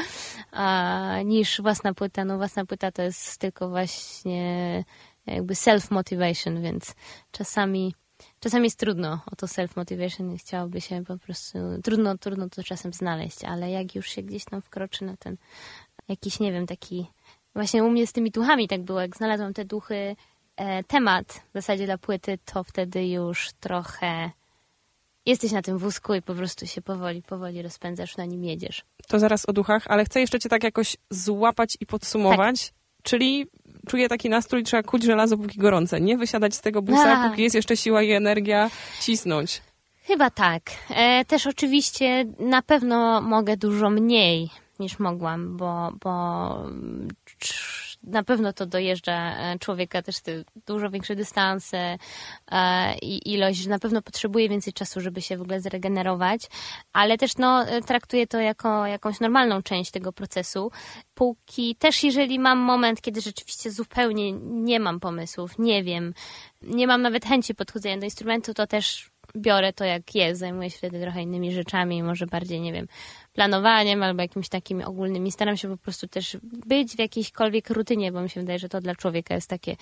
[0.51, 2.25] a, niż własna płyta.
[2.25, 4.83] No własna płyta to jest tylko właśnie
[5.25, 6.95] jakby self-motivation, więc
[7.31, 7.95] czasami
[8.39, 13.43] czasami jest trudno o to self-motivation chciałoby się po prostu, trudno, trudno to czasem znaleźć,
[13.43, 15.37] ale jak już się gdzieś tam wkroczy na ten
[16.07, 17.07] jakiś, nie wiem, taki
[17.55, 19.01] Właśnie u mnie z tymi duchami tak było.
[19.01, 20.15] Jak znalazłam te duchy,
[20.55, 24.31] e, temat w zasadzie dla płyty, to wtedy już trochę
[25.25, 28.83] jesteś na tym wózku i po prostu się powoli, powoli rozpędzasz, na nim jedziesz.
[29.07, 32.67] To zaraz o duchach, ale chcę jeszcze cię tak jakoś złapać i podsumować.
[32.67, 32.75] Tak.
[33.03, 33.47] Czyli
[33.87, 36.01] czuję taki nastrój, trzeba kuć żelazo póki gorące.
[36.01, 37.29] Nie wysiadać z tego busa, A.
[37.29, 38.69] póki jest jeszcze siła i energia,
[39.01, 39.61] cisnąć.
[40.03, 40.61] Chyba tak.
[40.89, 46.57] E, też oczywiście na pewno mogę dużo mniej niż mogłam, bo, bo
[48.03, 50.31] na pewno to dojeżdża e, człowieka też te
[50.65, 51.97] dużo większe dystanse
[52.51, 56.41] e, i ilość, na pewno potrzebuje więcej czasu, żeby się w ogóle zregenerować,
[56.93, 60.71] ale też no, e, traktuję to jako jakąś normalną część tego procesu.
[61.13, 66.13] Póki też jeżeli mam moment, kiedy rzeczywiście zupełnie nie mam pomysłów, nie wiem,
[66.61, 70.77] nie mam nawet chęci podchodzenia do instrumentu, to też biorę to jak jest, zajmuję się
[70.77, 72.87] wtedy trochę innymi rzeczami, może bardziej, nie wiem,
[73.33, 75.31] planowaniem albo jakimiś takimi ogólnymi.
[75.31, 78.81] Staram się po prostu też być w jakiejśkolwiek rutynie, bo mi się wydaje, że to
[78.81, 79.75] dla człowieka jest takie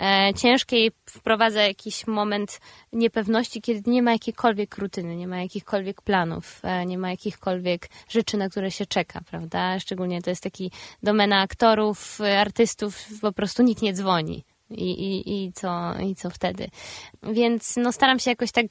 [0.00, 2.60] e, ciężkie i wprowadza jakiś moment
[2.92, 8.36] niepewności, kiedy nie ma jakiejkolwiek rutyny, nie ma jakichkolwiek planów, e, nie ma jakichkolwiek rzeczy,
[8.36, 9.80] na które się czeka, prawda?
[9.80, 10.70] Szczególnie to jest taki
[11.02, 14.44] domena aktorów, artystów, po prostu nikt nie dzwoni.
[14.70, 16.68] I, i, i, co, I co wtedy?
[17.22, 18.66] Więc no, staram się jakoś tak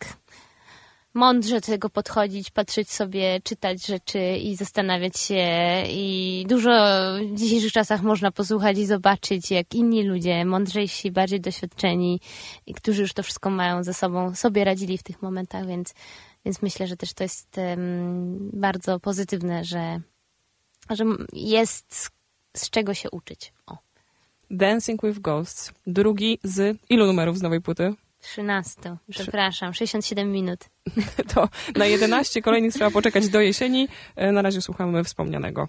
[1.14, 5.46] mądrze do tego podchodzić, patrzeć sobie, czytać rzeczy i zastanawiać się.
[5.88, 6.72] I dużo
[7.32, 12.20] w dzisiejszych czasach można posłuchać i zobaczyć, jak inni ludzie, mądrzejsi, bardziej doświadczeni,
[12.76, 15.94] którzy już to wszystko mają ze sobą, sobie radzili w tych momentach, więc,
[16.46, 20.00] więc myślę, że też to jest um, bardzo pozytywne, że,
[20.90, 22.12] że jest
[22.58, 23.54] z czego się uczyć.
[23.66, 23.78] O.
[24.52, 25.72] Dancing with Ghosts.
[25.88, 27.94] Drugi z ilu numerów z nowej płyty?
[28.22, 28.98] 13.
[29.10, 30.60] Przepraszam, 67 minut.
[31.34, 33.88] To na 11 kolejnych trzeba poczekać do jesieni.
[34.16, 35.68] E, na razie słuchamy wspomnianego.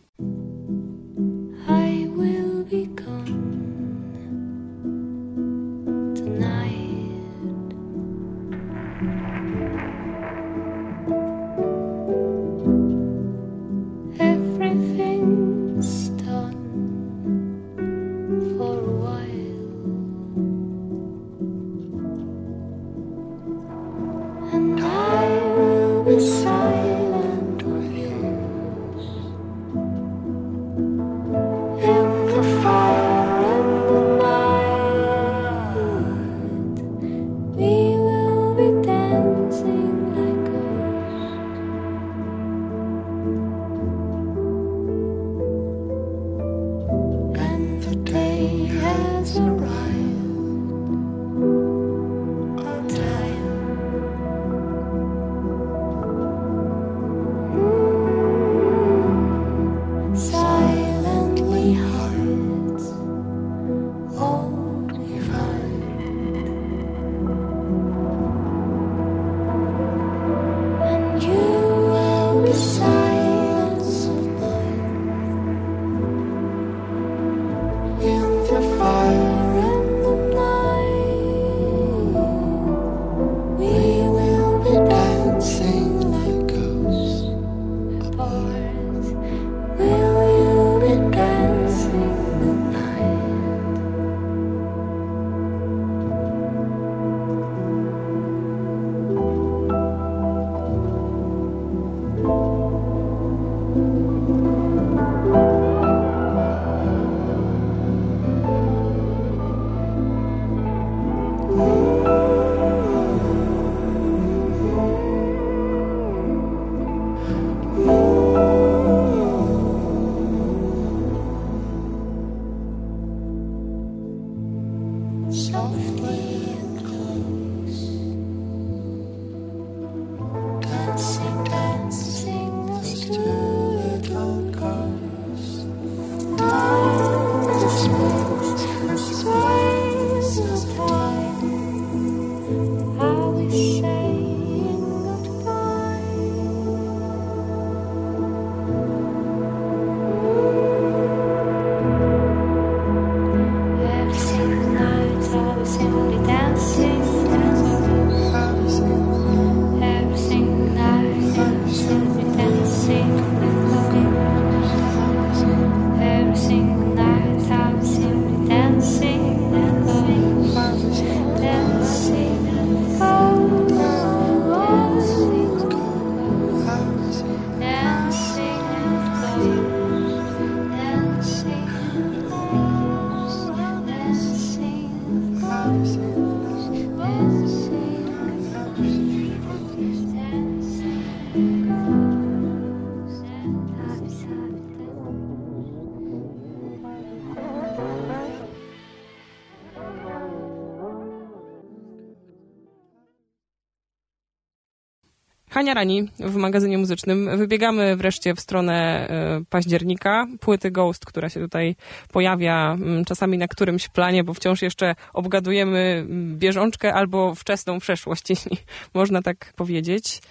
[205.63, 207.39] Hania Rani w magazynie muzycznym.
[207.39, 210.27] Wybiegamy wreszcie w stronę e, października.
[210.41, 211.77] Płyty Ghost, która się tutaj
[212.13, 218.23] pojawia mm, czasami na którymś planie, bo wciąż jeszcze obgadujemy mm, bieżączkę albo wczesną przeszłość,
[218.31, 218.57] jeśli
[218.95, 220.23] można tak powiedzieć.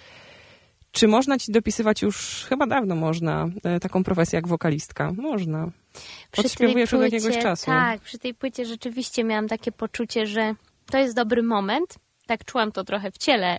[0.90, 5.12] Czy można ci dopisywać już, chyba dawno można, e, taką profesję jak wokalistka?
[5.12, 5.68] Można.
[6.38, 7.66] Odśpiewujesz od jakiegoś czasu.
[7.66, 10.54] Tak, przy tej płycie rzeczywiście miałam takie poczucie, że
[10.90, 13.58] to jest dobry moment, tak czułam to trochę w ciele.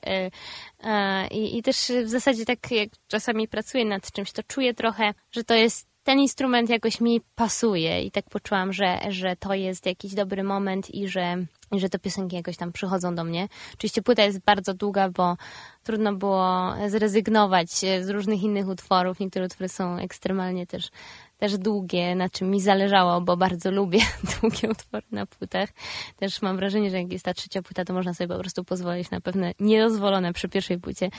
[1.31, 5.43] I, I też w zasadzie tak jak czasami pracuję nad czymś, to czuję trochę, że
[5.43, 10.13] to jest ten instrument jakoś mi pasuje i tak poczułam, że, że to jest jakiś
[10.13, 13.47] dobry moment i że, i że te piosenki jakoś tam przychodzą do mnie.
[13.73, 15.37] Oczywiście płyta jest bardzo długa, bo
[15.83, 17.69] trudno było zrezygnować
[18.01, 19.19] z różnych innych utworów.
[19.19, 20.89] Niektóre utwory są ekstremalnie też
[21.37, 23.99] też długie, na czym mi zależało, bo bardzo lubię
[24.41, 25.69] długie utwory na płytach.
[26.15, 29.11] Też mam wrażenie, że jak jest ta trzecia płyta, to można sobie po prostu pozwolić
[29.11, 31.09] na pewne niedozwolone przy pierwszej płycie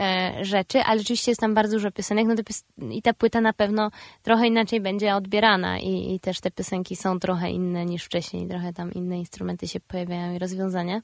[0.00, 3.52] e, rzeczy, ale rzeczywiście jest tam bardzo dużo piosenek, no pios- i ta płyta na
[3.52, 3.90] pewno
[4.22, 8.72] trochę inaczej będzie odbierana i, i też te piosenki są trochę inne niż wcześniej, trochę
[8.72, 11.00] tam inne instrumenty się pojawiają i rozwiązania.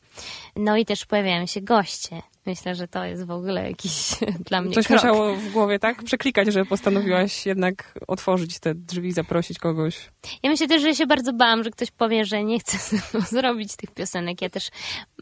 [0.56, 2.22] No i też pojawiają się goście.
[2.46, 4.10] Myślę, że to to jest w ogóle jakiś
[4.48, 4.98] dla mnie Coś krok.
[4.98, 10.10] musiało w głowie tak przeklikać, że postanowiłaś jednak otworzyć te drzwi, zaprosić kogoś.
[10.42, 12.96] Ja myślę też, że się bardzo bałam, że ktoś powie, że nie chce
[13.36, 14.42] zrobić tych piosenek.
[14.42, 14.68] Ja też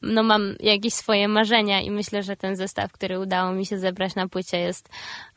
[0.03, 4.15] no, mam jakieś swoje marzenia i myślę, że ten zestaw, który udało mi się zebrać
[4.15, 4.89] na płycie jest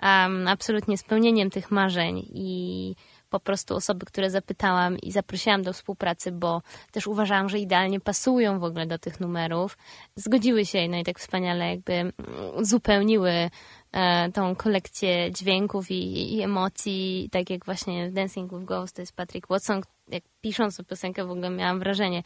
[0.04, 2.96] um, absolutnie spełnieniem tych marzeń i
[3.32, 6.62] po prostu osoby, które zapytałam i zaprosiłam do współpracy, bo
[6.92, 9.78] też uważałam, że idealnie pasują w ogóle do tych numerów,
[10.16, 12.14] zgodziły się no i tak wspaniale jakby
[12.56, 13.50] uzupełniły e,
[14.34, 19.48] tą kolekcję dźwięków i, i emocji, tak jak właśnie Dancing with Ghosts to jest Patrick
[19.48, 22.24] Watson, jak pisząc tę piosenkę w ogóle miałam wrażenie,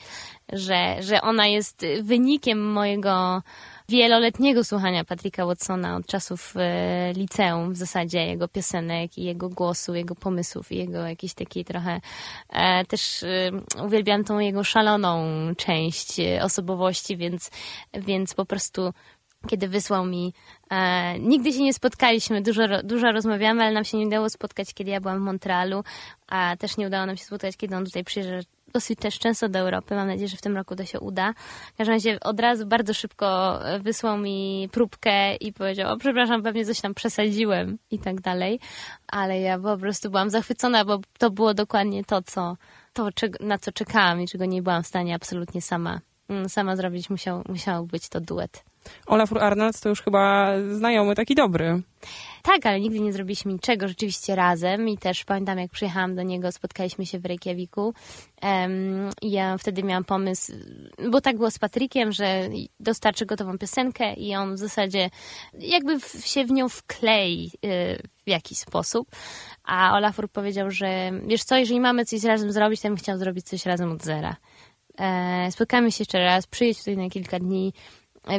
[0.53, 3.41] że, że ona jest wynikiem mojego
[3.89, 9.95] wieloletniego słuchania Patricka Watsona od czasów e, liceum w zasadzie, jego piosenek i jego głosu,
[9.95, 12.01] jego pomysłów i jego jakiejś takiej trochę
[12.49, 13.51] e, też e,
[13.85, 15.25] uwielbiam tą jego szaloną
[15.57, 17.51] część e, osobowości, więc,
[17.93, 18.93] więc po prostu
[19.47, 20.33] kiedy wysłał mi.
[20.69, 24.91] E, nigdy się nie spotkaliśmy, dużo, dużo rozmawiamy, ale nam się nie udało spotkać, kiedy
[24.91, 25.83] ja byłam w Montrealu,
[26.27, 29.59] a też nie udało nam się spotkać, kiedy on tutaj przyjeżdża dosyć też często do
[29.59, 29.95] Europy.
[29.95, 31.33] Mam nadzieję, że w tym roku to się uda.
[31.73, 36.65] W każdym razie od razu bardzo szybko wysłał mi próbkę i powiedział, o przepraszam, pewnie
[36.65, 38.59] coś tam przesadziłem i tak dalej.
[39.07, 42.57] Ale ja po prostu byłam zachwycona, bo to było dokładnie to, co,
[42.93, 47.09] to na co czekałam i czego nie byłam w stanie absolutnie sama, mm, sama zrobić.
[47.09, 48.63] Musiał, musiał być to duet.
[49.07, 51.81] Olafur Arnolds to już chyba znajomy taki dobry.
[52.43, 56.51] Tak, ale nigdy nie zrobiliśmy niczego rzeczywiście razem i też pamiętam, jak przyjechałam do niego,
[56.51, 57.93] spotkaliśmy się w Reykjaviku
[58.43, 60.53] um, ja wtedy miałam pomysł,
[61.11, 65.09] bo tak było z Patrykiem, że dostarczy gotową piosenkę i on w zasadzie
[65.59, 67.67] jakby się w nią wklei y,
[68.25, 69.07] w jakiś sposób.
[69.63, 73.45] A Olafur powiedział, że wiesz co, jeżeli mamy coś razem zrobić, to bym chciał zrobić
[73.45, 74.35] coś razem od zera.
[74.99, 77.73] E, spotkamy się jeszcze raz, przyjedź tutaj na kilka dni,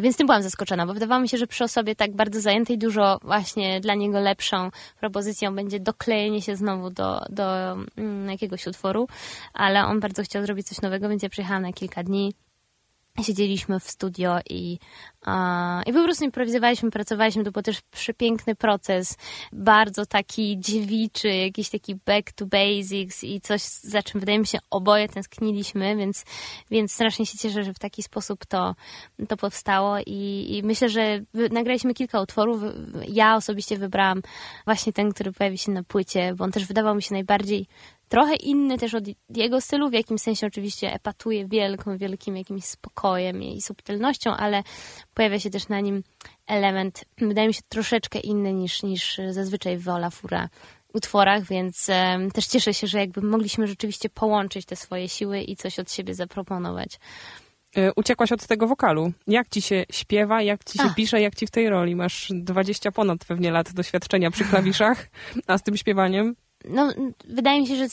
[0.02, 3.18] więc tym byłam zaskoczona, bo wydawało mi się, że przy osobie tak bardzo zajętej dużo
[3.22, 4.70] właśnie dla niego lepszą
[5.00, 9.08] propozycją będzie doklejenie się znowu do, do mm, jakiegoś utworu,
[9.52, 12.34] ale on bardzo chciał zrobić coś nowego, więc ja przyjechałam na kilka dni
[13.24, 14.78] siedzieliśmy w studio i,
[15.86, 17.44] i po prostu improwizowaliśmy, pracowaliśmy.
[17.44, 19.16] To był też przepiękny proces,
[19.52, 24.58] bardzo taki dziewiczy, jakiś taki back to basics i coś, za czym wydaje mi się
[24.70, 26.24] oboje tęskniliśmy, więc,
[26.70, 28.74] więc strasznie się cieszę, że w taki sposób to,
[29.28, 32.62] to powstało i, i myślę, że nagraliśmy kilka utworów.
[33.08, 34.22] Ja osobiście wybrałam
[34.64, 37.66] właśnie ten, który pojawi się na płycie, bo on też wydawał mi się najbardziej
[38.08, 43.42] trochę inny też od jego stylu, w jakimś sensie oczywiście epatuje wielką, wielkim jakimś spokojem
[43.42, 44.62] i subtelnością, ale
[45.14, 46.02] pojawia się też na nim
[46.46, 50.48] element, wydaje mi się, troszeczkę inny niż, niż zazwyczaj w Olafura
[50.94, 55.56] utworach, więc um, też cieszę się, że jakby mogliśmy rzeczywiście połączyć te swoje siły i
[55.56, 56.98] coś od siebie zaproponować.
[57.76, 59.12] E, uciekłaś od tego wokalu.
[59.26, 60.94] Jak ci się śpiewa, jak ci się a.
[60.94, 61.96] pisze, jak ci w tej roli?
[61.96, 65.06] Masz 20 ponad pewnie lat doświadczenia przy klawiszach,
[65.46, 66.36] a z tym śpiewaniem?
[66.66, 66.92] No,
[67.24, 67.86] wydaje mi się, że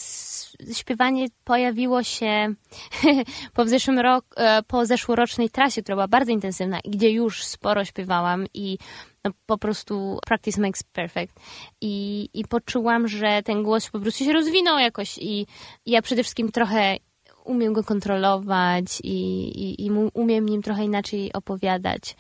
[0.74, 2.54] śpiewanie pojawiło się
[3.56, 7.86] po zeszłym rok, e, po zeszłorocznej trasie, która była bardzo intensywna i gdzie już sporo
[7.86, 8.78] śpiewałam i
[9.24, 11.40] no, po prostu practice makes perfect.
[11.82, 15.48] I, I poczułam, że ten głos po prostu się rozwinął jakoś i,
[15.86, 16.98] ja przede wszystkim trochę
[17.46, 19.18] umiem go kontrolować i,
[19.64, 22.16] i, i umiem nim trochę inaczej opowiadać.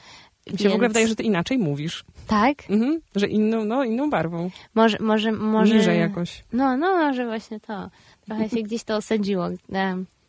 [0.51, 0.71] Mi się Więc...
[0.71, 2.05] w ogóle wydaje, że ty inaczej mówisz.
[2.27, 2.69] Tak?
[2.69, 4.49] Mhm, że inną, no, inną barwą.
[4.75, 5.75] Może, może, może...
[5.75, 6.43] Niżej jakoś.
[6.53, 7.89] No, no, może właśnie to.
[8.25, 9.49] Trochę się gdzieś to osadziło.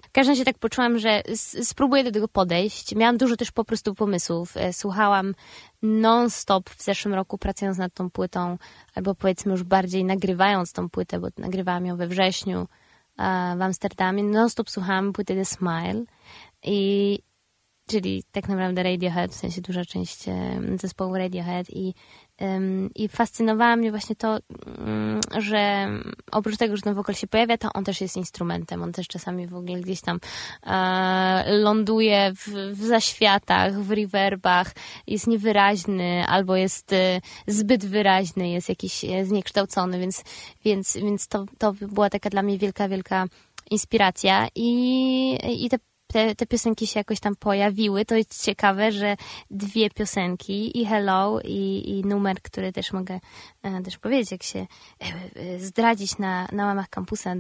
[0.03, 1.22] W każdym razie tak poczułam, że
[1.62, 2.94] spróbuję do tego podejść.
[2.94, 4.56] Miałam dużo też po prostu pomysłów.
[4.56, 5.35] E, słuchałam
[5.83, 8.58] non-stop w zeszłym roku pracując nad tą płytą,
[8.94, 12.69] albo powiedzmy już bardziej nagrywając tą płytę, bo nagrywałam ją we wrześniu
[13.56, 14.23] w Amsterdamie.
[14.23, 16.04] Non-stop słuchałam płyty The Smile
[16.62, 17.19] i
[17.87, 20.24] czyli tak naprawdę Radiohead, w sensie duża część
[20.80, 21.94] zespołu Radiohead i,
[22.94, 24.38] i fascynowało mnie właśnie to,
[24.78, 25.88] mm, że
[26.32, 29.46] oprócz tego, że ten wokal się pojawia, to on też jest instrumentem, on też czasami
[29.46, 30.18] w ogóle gdzieś tam
[30.66, 34.72] e, ląduje w, w zaświatach, w reverbach,
[35.06, 40.24] jest niewyraźny albo jest e, zbyt wyraźny, jest jakiś e, zniekształcony, więc,
[40.64, 43.26] więc, więc to, to była taka dla mnie wielka, wielka
[43.70, 45.78] inspiracja i, i te
[46.15, 48.04] te, te piosenki się jakoś tam pojawiły.
[48.04, 49.17] To jest ciekawe, że
[49.50, 53.21] dwie piosenki, i Hello, i, i numer, który też mogę
[53.85, 54.67] też powiedzieć, jak się
[55.37, 57.35] e, zdradzić na, na łamach kampusa,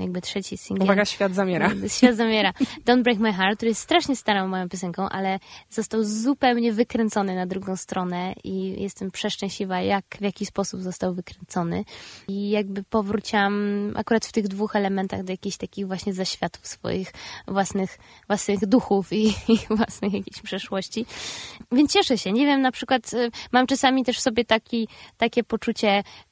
[0.00, 0.84] jakby trzeci singiel.
[0.84, 1.70] Uwaga, świat zamiera.
[1.98, 2.52] Świat zamiera.
[2.86, 5.38] Don't Break My Heart, który jest strasznie starą moją piosenką, ale
[5.70, 11.84] został zupełnie wykręcony na drugą stronę i jestem przeszczęśliwa, jak, w jaki sposób został wykręcony.
[12.28, 13.52] I jakby powróciłam
[13.96, 17.12] akurat w tych dwóch elementach do jakichś takich właśnie zaświatów swoich
[17.48, 21.06] własnych, własnych duchów i, i własnych jakiejś przeszłości.
[21.72, 22.32] Więc cieszę się.
[22.32, 25.67] Nie wiem, na przykład y, mam czasami też sobie taki, takie poczucie,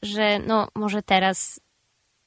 [0.03, 1.61] że no może teraz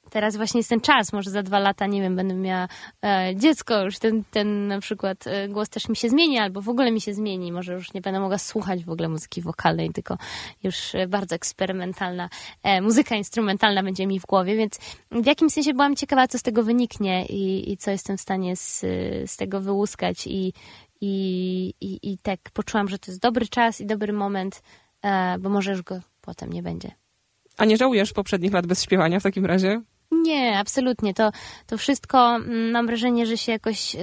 [0.09, 2.67] teraz właśnie jest ten czas, może za dwa lata, nie wiem, będę miała
[3.05, 6.69] e, dziecko, już ten, ten na przykład e, głos też mi się zmieni, albo w
[6.69, 10.17] ogóle mi się zmieni, może już nie będę mogła słuchać w ogóle muzyki wokalnej, tylko
[10.63, 12.29] już e, bardzo eksperymentalna
[12.63, 14.79] e, muzyka instrumentalna będzie mi w głowie, więc
[15.11, 18.55] w jakimś sensie byłam ciekawa, co z tego wyniknie i, i co jestem w stanie
[18.55, 18.79] z,
[19.31, 20.27] z tego wyłuskać.
[20.27, 20.53] I,
[21.01, 24.61] i, i, i tak poczułam, że to jest dobry czas i dobry moment,
[25.01, 25.99] e, bo może już go
[26.29, 26.91] potem nie będzie.
[27.57, 29.81] A nie żałujesz poprzednich lat bez śpiewania w takim razie?
[30.11, 31.13] Nie, absolutnie.
[31.13, 31.31] To,
[31.67, 33.95] to wszystko mm, mam wrażenie, że się jakoś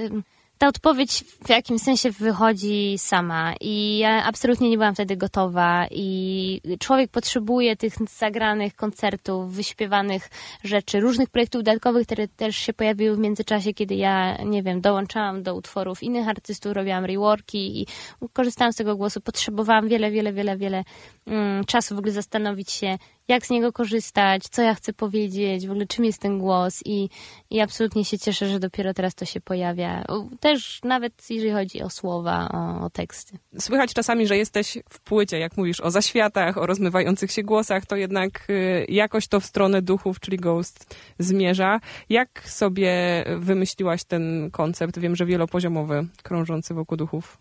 [0.57, 6.61] ta odpowiedź w jakimś sensie wychodzi sama i ja absolutnie nie byłam wtedy gotowa i
[6.79, 10.29] człowiek potrzebuje tych zagranych koncertów, wyśpiewanych
[10.63, 15.43] rzeczy, różnych projektów dodatkowych, które też się pojawiły w międzyczasie, kiedy ja, nie wiem, dołączałam
[15.43, 17.85] do utworów innych artystów, robiłam reworki i
[18.33, 19.21] korzystałam z tego głosu.
[19.21, 20.83] Potrzebowałam wiele, wiele, wiele, wiele
[21.27, 22.97] mm, czasu w ogóle zastanowić się,
[23.27, 27.09] jak z niego korzystać, co ja chcę powiedzieć, w ogóle czym jest ten głos i,
[27.49, 30.05] i absolutnie się cieszę, że dopiero teraz to się pojawia.
[30.39, 33.37] Też nawet jeżeli chodzi o słowa, o, o teksty.
[33.59, 37.95] Słychać czasami, że jesteś w płycie, jak mówisz o zaświatach, o rozmywających się głosach, to
[37.95, 41.79] jednak y, jakoś to w stronę duchów, czyli Ghost zmierza.
[42.09, 44.99] Jak sobie wymyśliłaś ten koncept?
[44.99, 47.37] Wiem, że wielopoziomowy, krążący wokół duchów.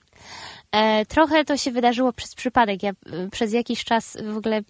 [0.73, 2.83] E, trochę to się wydarzyło przez przypadek.
[2.83, 2.95] Ja e,
[3.31, 4.61] przez jakiś czas w ogóle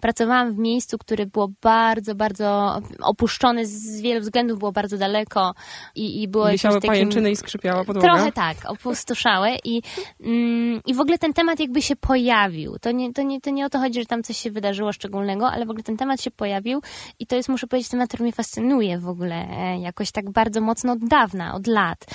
[0.00, 5.54] pracowałam w miejscu, które było bardzo, bardzo opuszczone z wielu względów, było bardzo daleko
[5.94, 6.88] i, i było Wisiały takim...
[6.88, 8.08] pajęczyny i skrzypiała podłoga.
[8.08, 9.82] Trochę tak, opustoszałe i,
[10.20, 12.78] mm, i w ogóle ten temat jakby się pojawił.
[12.78, 15.50] To nie, to, nie, to nie o to chodzi, że tam coś się wydarzyło szczególnego,
[15.50, 16.82] ale w ogóle ten temat się pojawił
[17.18, 20.60] i to jest, muszę powiedzieć, temat, który mnie fascynuje w ogóle e, jakoś tak bardzo
[20.60, 22.06] mocno od dawna, od lat.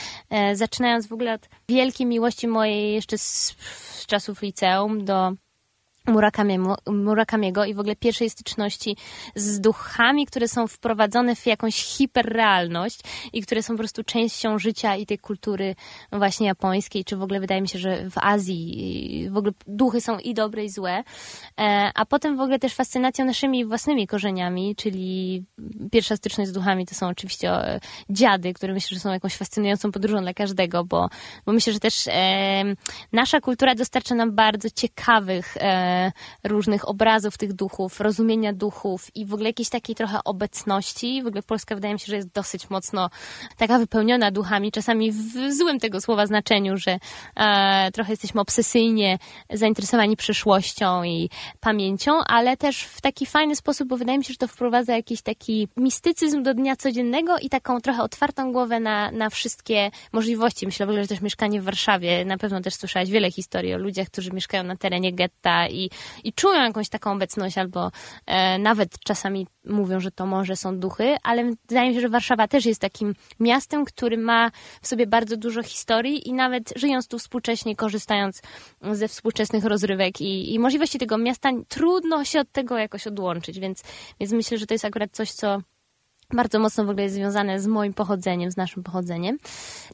[0.54, 3.56] Zaczynając w ogóle od wielkiej miłości mojej jeszcze z z,
[4.08, 5.34] czasów liceum do
[6.88, 8.98] Murakamiego i w ogóle pierwszej styczności
[9.36, 13.00] z duchami, które są wprowadzone w jakąś hiperrealność
[13.34, 15.76] i które są po prostu częścią życia i tej kultury
[16.12, 19.28] właśnie japońskiej, czy w ogóle wydaje mi się, że w Azji.
[19.32, 21.04] W ogóle duchy są i dobre i złe,
[21.60, 25.44] e, a potem w ogóle też fascynacją naszymi własnymi korzeniami, czyli
[25.92, 27.80] pierwsza styczność z duchami to są oczywiście e,
[28.10, 31.10] dziady, które myślę, że są jakąś fascynującą podróżą dla każdego, bo,
[31.46, 32.10] bo myślę, że też
[33.12, 35.89] nasza kultura dostarcza nam bardzo ciekawych e,
[36.44, 41.24] różnych obrazów tych duchów, rozumienia duchów i w ogóle jakiejś takiej trochę obecności.
[41.24, 43.10] W ogóle Polska wydaje mi się, że jest dosyć mocno
[43.58, 47.00] taka wypełniona duchami, czasami w złym tego słowa znaczeniu, że
[47.36, 49.18] e, trochę jesteśmy obsesyjnie
[49.54, 51.30] zainteresowani przyszłością i
[51.60, 55.22] pamięcią, ale też w taki fajny sposób, bo wydaje mi się, że to wprowadza jakiś
[55.22, 60.66] taki mistycyzm do dnia codziennego i taką trochę otwartą głowę na, na wszystkie możliwości.
[60.66, 63.78] Myślę w ogóle, że też mieszkanie w Warszawie, na pewno też słyszałaś wiele historii o
[63.78, 65.79] ludziach, którzy mieszkają na terenie getta i
[66.24, 67.92] i, czują jakąś taką obecność, albo
[68.26, 72.48] e, nawet czasami mówią, że to może są duchy, ale wydaje mi się, że Warszawa
[72.48, 74.52] też jest takim miastem, który ma
[74.82, 78.42] w sobie bardzo dużo historii i nawet żyjąc tu współcześnie, korzystając
[78.92, 83.84] ze współczesnych rozrywek i, i możliwości tego miasta, trudno się od tego jakoś odłączyć, więc,
[84.20, 85.62] więc myślę, że to jest akurat coś, co
[86.34, 89.38] bardzo mocno w ogóle jest związane z moim pochodzeniem, z naszym pochodzeniem.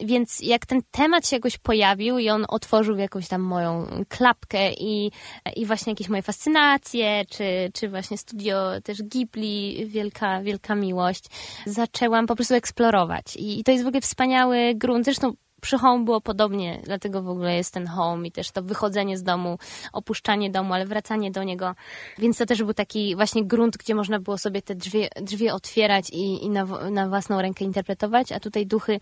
[0.02, 5.12] Więc jak ten temat się jakoś pojawił i on otworzył jakąś tam moją klapkę i,
[5.56, 11.26] i właśnie jakieś moje fascynacje, czy, czy właśnie studio też Ghibli, wielka, wielka miłość,
[11.66, 13.36] zaczęłam po prostu eksplorować.
[13.36, 15.06] I, i to jest w ogóle wspaniały grunt.
[15.06, 15.34] Zresztą
[15.66, 19.24] przy home było podobnie, dlatego w ogóle jest ten home i też to wychodzenie z
[19.24, 19.58] domu,
[19.94, 21.76] opuszczanie domu, ale wracanie do niego.
[22.18, 26.10] Więc to też był taki właśnie grunt, gdzie można było sobie te drzwi, drzwi otwierać
[26.10, 29.00] i, i na, na własną rękę interpretować, a tutaj duchy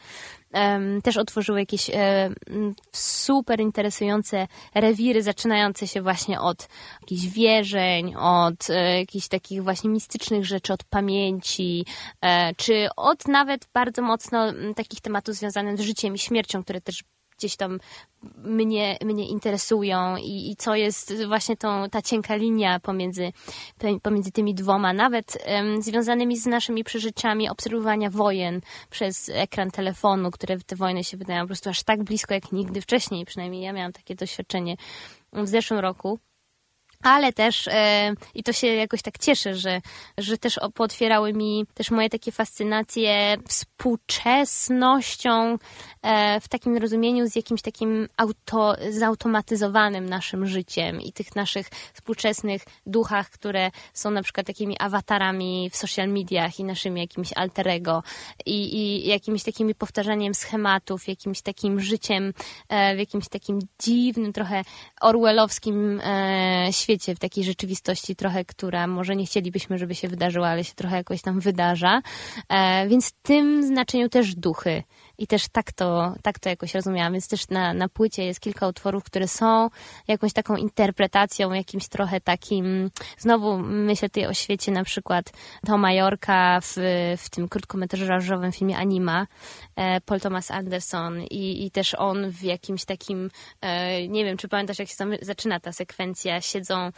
[1.03, 1.91] też otworzyły jakieś
[2.91, 6.67] super interesujące rewiry, zaczynające się właśnie od
[7.01, 11.85] jakichś wierzeń, od e, jakichś takich właśnie mistycznych rzeczy, od pamięci,
[12.21, 17.03] e, czy od nawet bardzo mocno takich tematów związanych z życiem i śmiercią, które też
[17.37, 17.79] gdzieś tam
[18.37, 23.31] mnie, mnie interesują i, i co jest właśnie tą, ta cienka linia pomiędzy,
[24.01, 30.57] pomiędzy tymi dwoma, nawet um, związanymi z naszymi przeżyciami obserwowania wojen przez ekran telefonu, które
[30.59, 33.91] te wojny się wydają po prostu aż tak blisko jak nigdy wcześniej, przynajmniej ja miałam
[33.91, 34.77] takie doświadczenie
[35.33, 36.19] w zeszłym roku
[37.03, 39.81] ale też e, i to się jakoś tak cieszę, że,
[40.17, 45.57] że też pootwierały mi też moje takie fascynacje współczesnością
[46.01, 52.61] e, w takim rozumieniu z jakimś takim auto, zautomatyzowanym naszym życiem i tych naszych współczesnych
[52.85, 58.03] duchach, które są na przykład takimi awatarami w social mediach i naszymi jakimiś alterego
[58.45, 62.33] i, i jakimiś takimi powtarzaniem schematów, jakimś takim życiem
[62.69, 64.63] e, w jakimś takim dziwnym, trochę
[65.01, 70.47] orwellowskim e, świecie świecie, w takiej rzeczywistości trochę, która może nie chcielibyśmy, żeby się wydarzyła,
[70.47, 72.01] ale się trochę jakoś tam wydarza.
[72.49, 74.83] E, więc w tym znaczeniu też duchy
[75.17, 77.13] i też tak to, tak to jakoś rozumiałam.
[77.13, 79.69] Więc też na, na płycie jest kilka utworów, które są
[80.07, 82.91] jakąś taką interpretacją, jakimś trochę takim.
[83.17, 85.31] Znowu myślę tutaj o świecie na przykład
[85.65, 86.75] Toma Majorka w,
[87.17, 89.27] w tym krótkometrażowym filmie Anima,
[89.75, 93.29] e, Paul Thomas Anderson i, i też on w jakimś takim,
[93.61, 96.89] e, nie wiem, czy pamiętasz, jak się zaczyna ta sekwencja, siedzą,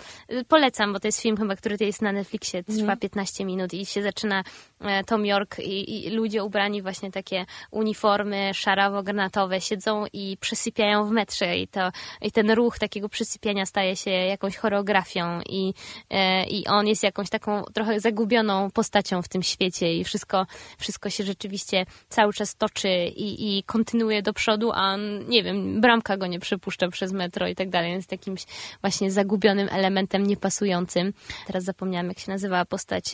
[0.48, 3.00] polecam, bo to jest film chyba, który jest na Netflixie, trwa mm.
[3.00, 4.44] 15 minut i się zaczyna
[4.80, 11.06] e, Tom York i, i ludzie ubrani właśnie takie uniformy formy szarawo-granatowe siedzą i przysypiają
[11.06, 11.92] w metrze i, to,
[12.22, 15.74] i ten ruch takiego przysypiania staje się jakąś choreografią i,
[16.10, 20.46] e, i on jest jakąś taką trochę zagubioną postacią w tym świecie i wszystko,
[20.78, 25.82] wszystko się rzeczywiście cały czas toczy i, i kontynuuje do przodu, a on, nie wiem,
[25.82, 27.92] bramka go nie przepuszcza przez metro i tak dalej.
[27.92, 28.46] Jest jakimś
[28.82, 31.14] właśnie zagubionym elementem niepasującym.
[31.48, 33.06] Teraz zapomniałam, jak się nazywała postać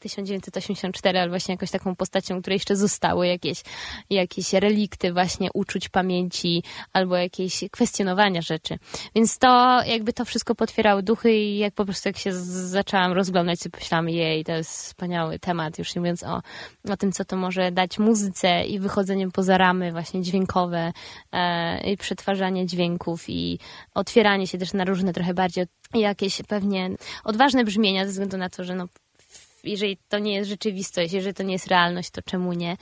[0.00, 3.62] 1984, e, ale właśnie jakąś taką postacią, której jeszcze zostały jakieś,
[4.10, 6.62] jakieś jakieś relikty właśnie uczuć pamięci
[6.92, 8.78] albo jakieś kwestionowania rzeczy.
[9.14, 13.60] Więc to jakby to wszystko potwierało duchy i jak po prostu jak się zaczęłam rozglądać,
[13.60, 16.42] sobie myślałam, jej, to jest wspaniały temat, już nie mówiąc o,
[16.90, 20.92] o tym, co to może dać muzyce i wychodzeniem poza ramy właśnie dźwiękowe
[21.32, 23.58] e, i przetwarzanie dźwięków i
[23.94, 25.64] otwieranie się też na różne trochę bardziej
[25.94, 26.90] jakieś pewnie
[27.24, 28.86] odważne brzmienia ze względu na to, że no
[29.66, 32.76] jeżeli to nie jest rzeczywistość, jeżeli to nie jest realność, to czemu nie?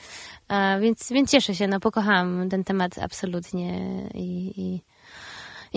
[0.81, 3.81] więc, więc cieszę się, no pokochałam ten temat absolutnie
[4.15, 4.81] i, i,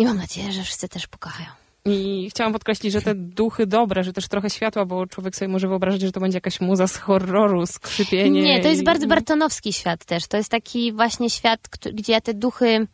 [0.02, 1.50] i mam nadzieję, że wszyscy też pokochają.
[1.86, 5.68] I chciałam podkreślić, że te duchy dobre, że też trochę światła, bo człowiek sobie może
[5.68, 8.42] wyobrazić, że to będzie jakaś muza z horroru, skrzypienie.
[8.42, 8.84] Nie, to jest i...
[8.84, 10.28] bardzo bartonowski świat też.
[10.28, 11.60] To jest taki właśnie świat,
[11.94, 12.88] gdzie ja te duchy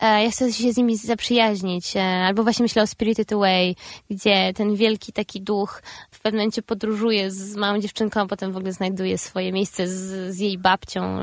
[0.00, 1.96] ja chcę się z nimi zaprzyjaźnić.
[1.96, 3.76] E, albo właśnie myślę o Spirited Away,
[4.10, 8.56] gdzie ten wielki taki duch w pewnym momencie podróżuje z małą dziewczynką, a potem w
[8.56, 11.18] ogóle znajduje swoje miejsce z, z jej babcią.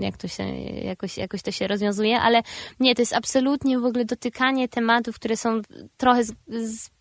[0.00, 0.42] Jak to się,
[0.84, 2.42] jakoś, jakoś to się rozwiązuje, ale
[2.80, 5.60] nie, to jest absolutnie w ogóle dotykanie tematów, które są
[5.96, 6.93] trochę z, z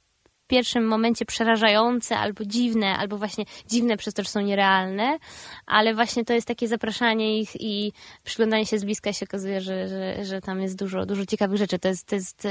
[0.54, 5.18] pierwszym momencie przerażające albo dziwne, albo właśnie dziwne przez to, że są nierealne,
[5.66, 7.94] ale właśnie to jest takie zapraszanie ich i
[8.24, 11.80] przyglądanie się z bliska się okazuje, że, że, że tam jest dużo, dużo ciekawych rzeczy.
[11.80, 12.42] To jest, to, jest,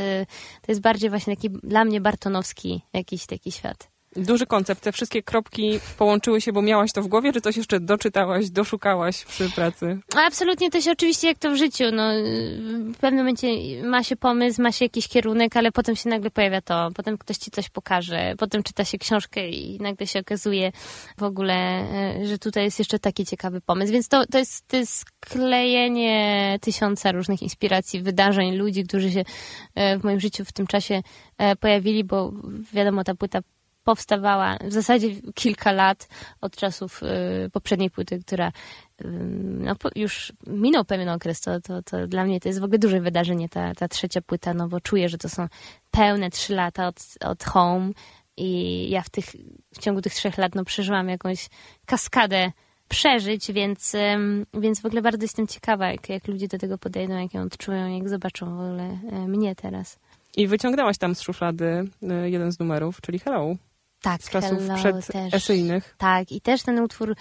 [0.62, 3.91] to jest bardziej właśnie taki dla mnie bartonowski jakiś taki świat.
[4.16, 4.82] Duży koncept.
[4.82, 9.24] Te wszystkie kropki połączyły się, bo miałaś to w głowie, czy coś jeszcze doczytałaś, doszukałaś
[9.24, 9.98] przy pracy?
[10.26, 11.84] Absolutnie to się oczywiście jak to w życiu.
[11.92, 12.10] No,
[12.94, 13.48] w pewnym momencie
[13.84, 17.36] ma się pomysł, ma się jakiś kierunek, ale potem się nagle pojawia to, potem ktoś
[17.36, 20.72] ci coś pokaże, potem czyta się książkę i nagle się okazuje
[21.18, 23.92] w ogóle, e, że tutaj jest jeszcze taki ciekawy pomysł.
[23.92, 29.24] Więc to, to, jest, to jest sklejenie tysiąca różnych inspiracji, wydarzeń, ludzi, którzy się
[29.74, 31.02] e, w moim życiu w tym czasie
[31.38, 32.32] e, pojawili, bo
[32.72, 33.40] wiadomo, ta płyta
[33.84, 36.08] powstawała w zasadzie kilka lat
[36.40, 39.04] od czasów y, poprzedniej płyty, która y,
[39.40, 41.40] no, już minął pewien okres.
[41.40, 44.54] To, to, to dla mnie to jest w ogóle duże wydarzenie, ta, ta trzecia płyta,
[44.54, 45.48] no bo czuję, że to są
[45.90, 47.90] pełne trzy lata od, od Home
[48.36, 49.24] i ja w, tych,
[49.74, 51.48] w ciągu tych trzech lat no, przeżyłam jakąś
[51.86, 52.52] kaskadę
[52.88, 53.96] przeżyć, więc,
[54.54, 57.98] więc w ogóle bardzo jestem ciekawa, jak, jak ludzie do tego podejdą, jak ją odczują,
[57.98, 59.98] jak zobaczą w ogóle e, mnie teraz.
[60.36, 61.84] I wyciągnęłaś tam z szuflady
[62.24, 63.56] jeden z numerów, czyli Hello
[64.02, 65.94] tak, z czasów przedesyjnych.
[65.98, 67.14] Tak, i też ten utwór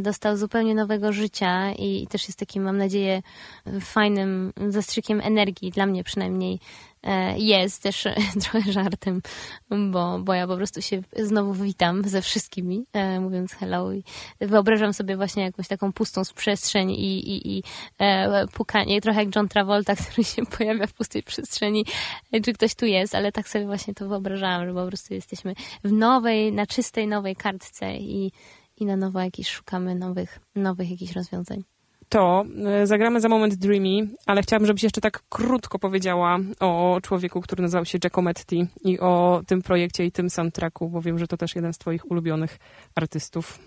[0.00, 3.22] dostał zupełnie nowego życia i, też jest takim, mam nadzieję,
[3.80, 6.58] fajnym zastrzykiem energii, dla mnie przynajmniej,
[7.06, 8.08] E, jest też
[8.42, 9.22] trochę żartem,
[9.70, 14.04] bo, bo ja po prostu się znowu witam ze wszystkimi, e, mówiąc hello i
[14.40, 17.62] wyobrażam sobie właśnie jakąś taką pustą przestrzeń i, i, i
[17.98, 21.84] e, pukanie, trochę jak John Travolta, który się pojawia w pustej przestrzeni,
[22.44, 25.54] czy ktoś tu jest, ale tak sobie właśnie to wyobrażałam, że po prostu jesteśmy
[25.84, 28.32] w nowej, na czystej nowej kartce i,
[28.82, 31.64] i na nowo jakieś szukamy nowych, nowych jakichś rozwiązań
[32.12, 37.40] to e, zagramy za moment Dreamy, ale chciałabym, żebyś jeszcze tak krótko powiedziała o człowieku,
[37.40, 41.36] który nazywał się Giacometti i o tym projekcie i tym soundtracku, bo wiem, że to
[41.36, 42.58] też jeden z twoich ulubionych
[42.94, 43.58] artystów.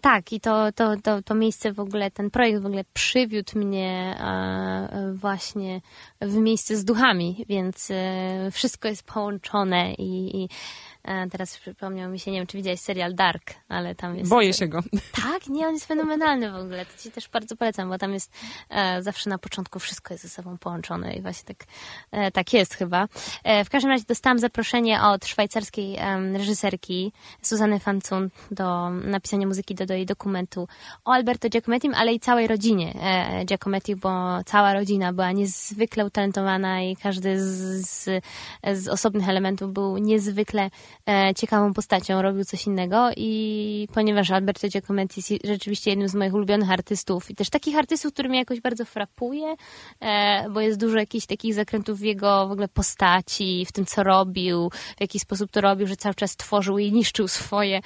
[0.00, 4.16] Tak, i to, to, to, to miejsce w ogóle, ten projekt w ogóle przywiódł mnie
[4.20, 5.80] e, właśnie
[6.20, 10.48] w miejsce z duchami, więc e, wszystko jest połączone i, i
[11.02, 14.30] teraz przypomniał mi się, nie wiem, czy widziałeś serial Dark, ale tam jest...
[14.30, 14.80] Boję się go.
[15.32, 16.86] Tak, nie, on jest fenomenalny w ogóle.
[16.86, 18.32] To ci też bardzo polecam, bo tam jest
[18.70, 21.66] e, zawsze na początku wszystko jest ze sobą połączone i właśnie tak,
[22.10, 23.08] e, tak jest chyba.
[23.44, 25.98] E, w każdym razie dostałam zaproszenie od szwajcarskiej
[26.32, 30.68] reżyserki Suzanny Fancun do napisania muzyki do, do jej dokumentu
[31.04, 34.10] o Alberto Giacomettim, ale i całej rodzinie e, Giacometti, bo
[34.46, 38.24] cała rodzina była niezwykle utalentowana i każdy z, z,
[38.74, 40.70] z osobnych elementów był niezwykle e,
[41.36, 46.70] ciekawą postacią, robił coś innego i ponieważ Alberto Giacometti jest rzeczywiście jednym z moich ulubionych
[46.70, 49.54] artystów i też takich artystów, który mnie jakoś bardzo frapuje,
[50.00, 54.02] e, bo jest dużo jakichś takich zakrętów w jego w ogóle postaci, w tym co
[54.02, 57.80] robił, w jaki sposób to robił, że cały czas tworzył i niszczył swoje,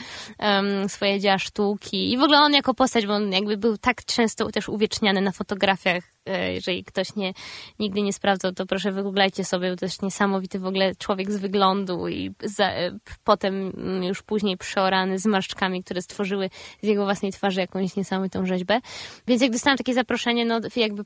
[0.88, 2.12] swoje dzieła sztuki.
[2.12, 5.32] I w ogóle on jako postać, bo on jakby był tak często też uwieczniany na
[5.32, 7.32] fotografiach E, jeżeli ktoś nie,
[7.78, 12.08] nigdy nie sprawdzał, to proszę wygooglajcie sobie, to jest niesamowity w ogóle człowiek z wyglądu
[12.08, 13.72] i za, e, potem
[14.02, 16.50] już później przeorany z marszczkami, które stworzyły
[16.82, 18.80] z jego własnej twarzy jakąś niesamowitą rzeźbę.
[19.26, 21.04] Więc jak dostałam takie zaproszenie, no jakby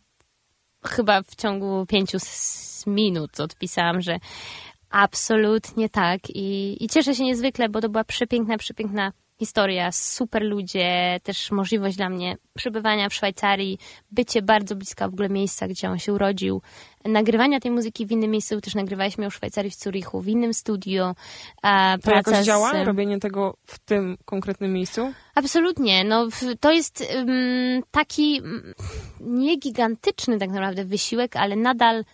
[0.85, 2.19] chyba w ciągu pięciu
[2.87, 4.19] minut odpisałam, że
[4.91, 11.21] absolutnie tak i, i cieszę się niezwykle, bo to była przepiękna, przepiękna historia, super ludzie,
[11.23, 13.79] też możliwość dla mnie przebywania w Szwajcarii,
[14.11, 16.63] bycie bardzo bliska w ogóle miejsca, gdzie on się urodził,
[17.05, 20.55] nagrywania tej muzyki w innym miejscu, też nagrywaliśmy ją w Szwajcarii, w Zurichu, w innym
[20.55, 21.15] studio.
[21.63, 22.87] A, to jakoś działa, z...
[22.87, 25.13] robienie tego w tym konkretnym miejscu?
[25.35, 26.29] Absolutnie, no
[26.61, 28.43] to jest um, taki
[29.21, 32.05] nie gigantyczny tak naprawdę wysiłek, ale nadal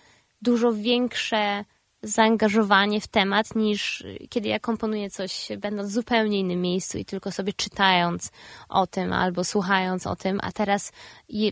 [0.43, 1.65] dużo większe
[2.05, 7.33] zaangażowanie w temat niż kiedy ja komponuję coś będąc w zupełnie innym miejscu i tylko
[7.33, 8.31] sobie czytając
[8.69, 10.93] o tym albo słuchając o tym, a teraz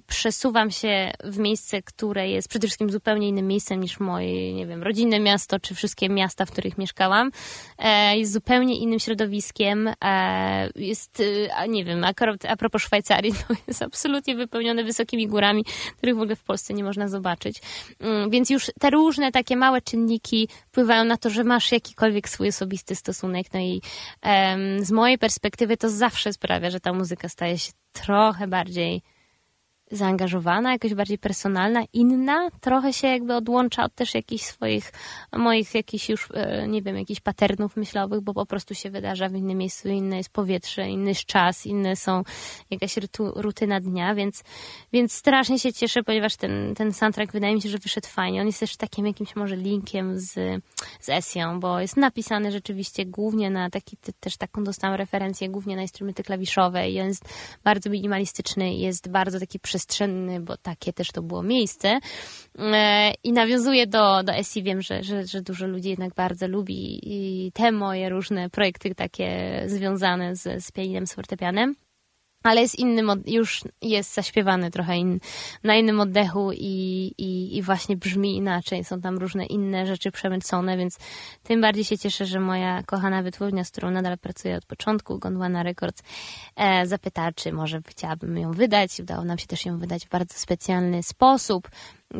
[0.07, 4.82] przesuwam się w miejsce, które jest przede wszystkim zupełnie innym miejscem niż moje, nie wiem,
[4.82, 7.30] rodzinne miasto czy wszystkie miasta, w których mieszkałam.
[7.78, 9.90] E, jest zupełnie innym środowiskiem.
[10.05, 11.22] E, jest,
[11.57, 15.64] e, nie wiem, akurat a propos Szwajcarii, to jest absolutnie wypełnione wysokimi górami,
[15.96, 17.62] których w ogóle w Polsce nie można zobaczyć.
[18.00, 22.49] Mm, więc już te różne takie małe czynniki wpływają na to, że masz jakikolwiek swój
[22.49, 23.47] osobisty stosunek.
[23.55, 23.82] No i
[24.24, 29.03] um, z mojej perspektywy to zawsze sprawia, że ta muzyka staje się trochę bardziej
[29.93, 34.93] zaangażowana, jakoś bardziej personalna, inna, trochę się jakby odłącza od też jakichś swoich,
[35.32, 39.34] moich jakichś już, e, nie wiem, jakichś paternów myślowych, bo po prostu się wydarza w
[39.34, 42.22] innym miejscu, inne jest powietrze, inny jest czas, inne są
[42.70, 44.45] jakaś rutyna dnia, więc,
[44.93, 48.40] więc strasznie się cieszę, ponieważ ten, ten soundtrack wydaje mi się, że wyszedł fajnie.
[48.40, 50.32] On jest też takim jakimś może linkiem z,
[51.01, 55.82] z Esją, bo jest napisany rzeczywiście głównie na taki, też taką dostałam referencję, głównie na
[55.82, 57.24] instrumenty klawiszowe i on jest
[57.64, 61.99] bardzo minimalistyczny, jest bardzo taki przez przestrzenny, bo takie też to było miejsce.
[62.59, 64.62] E, I nawiązuje do, do SI.
[64.62, 70.37] Wiem, że, że, że dużo ludzi jednak bardzo lubi te moje różne projekty takie związane
[70.37, 71.74] z, z pianinem, z fortepianem
[72.43, 75.20] ale jest innym, już jest zaśpiewany trochę in,
[75.64, 78.84] na innym oddechu i, i, i właśnie brzmi inaczej.
[78.84, 80.99] Są tam różne inne rzeczy przemycone, więc
[81.43, 85.62] tym bardziej się cieszę, że moja kochana wytwórnia, z którą nadal pracuję od początku, Gondwana
[85.62, 86.03] Records,
[86.57, 89.01] e, zapyta, czy może chciałabym ją wydać.
[89.01, 91.68] Udało nam się też ją wydać w bardzo specjalny sposób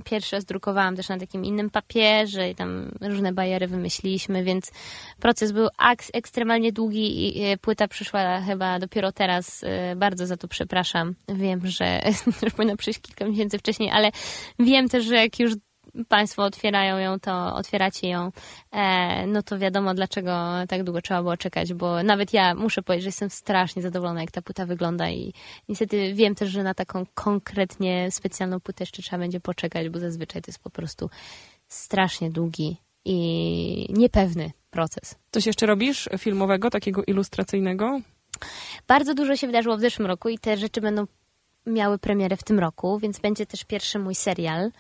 [0.05, 4.73] pierwsze zdrukowałam też na takim innym papierze i tam różne bajery wymyśliliśmy, więc
[5.21, 5.69] proces był
[6.13, 9.63] ekstremalnie długi i płyta przyszła chyba dopiero teraz.
[9.63, 11.15] Y, bardzo za to przepraszam.
[11.29, 12.03] Wiem, że
[12.43, 14.11] już powinna przyjść kilka miesięcy wcześniej, ale
[14.59, 15.53] wiem też, że jak już
[16.09, 18.33] Państwo otwierają ją, to otwieracie ją,
[18.71, 20.33] e, no to wiadomo dlaczego
[20.69, 24.31] tak długo trzeba było czekać, bo nawet ja muszę powiedzieć, że jestem strasznie zadowolona, jak
[24.31, 25.33] ta płyta wygląda i
[25.69, 30.43] niestety wiem też, że na taką konkretnie specjalną płytę jeszcze trzeba będzie poczekać, bo zazwyczaj
[30.43, 31.11] to jest po prostu
[31.69, 35.15] strasznie długi i niepewny proces.
[35.31, 38.01] Coś jeszcze robisz filmowego, takiego ilustracyjnego?
[38.89, 41.07] Bardzo dużo się wydarzyło w zeszłym roku i te rzeczy będą
[41.67, 44.71] miały premierę w tym roku, więc będzie też pierwszy mój serial,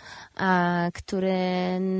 [0.95, 1.35] który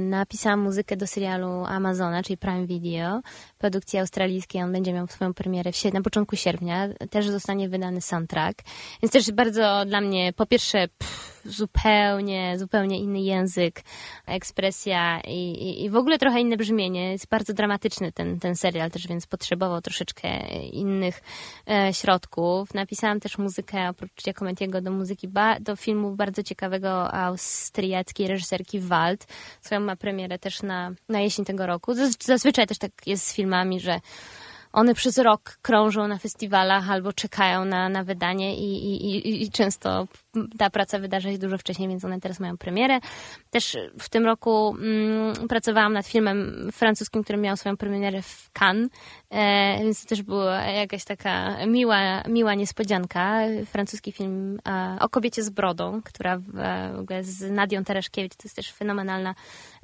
[0.09, 3.21] napisałam muzykę do serialu Amazona, czyli Prime Video,
[3.59, 4.63] produkcji australijskiej.
[4.63, 6.89] On będzie miał swoją premierę w, na początku sierpnia.
[7.11, 8.63] Też zostanie wydany soundtrack.
[9.03, 13.83] Więc też bardzo dla mnie, po pierwsze, pff, zupełnie, zupełnie inny język,
[14.27, 17.13] ekspresja i, i, w ogóle trochę inne brzmienie.
[17.13, 20.29] Jest bardzo dramatyczny ten, ten serial też, więc potrzebował troszeczkę
[20.59, 21.21] innych
[21.71, 22.75] e, środków.
[22.75, 29.27] Napisałam też muzykę, oprócz Giacometiego, do muzyki, ba, do filmu bardzo ciekawego austriackiej reżyserki Wald.
[29.61, 31.95] Swoją ma premierę też na, na jesień tego roku.
[32.21, 34.01] Zazwyczaj też tak jest z filmami, że
[34.73, 39.51] one przez rok krążą na festiwalach albo czekają na, na wydanie i, i, i, i
[39.51, 40.07] często
[40.59, 42.99] ta praca wydarza się dużo wcześniej, więc one teraz mają premierę.
[43.51, 48.91] Też w tym roku mm, pracowałam nad filmem francuskim, który miał swoją premierę w Cannes,
[49.31, 53.41] e, więc to też była jakaś taka miła, miła niespodzianka.
[53.67, 56.45] Francuski film e, o kobiecie z brodą, która w,
[56.97, 59.35] w ogóle z Nadią Tereszkiewicz, to jest też fenomenalna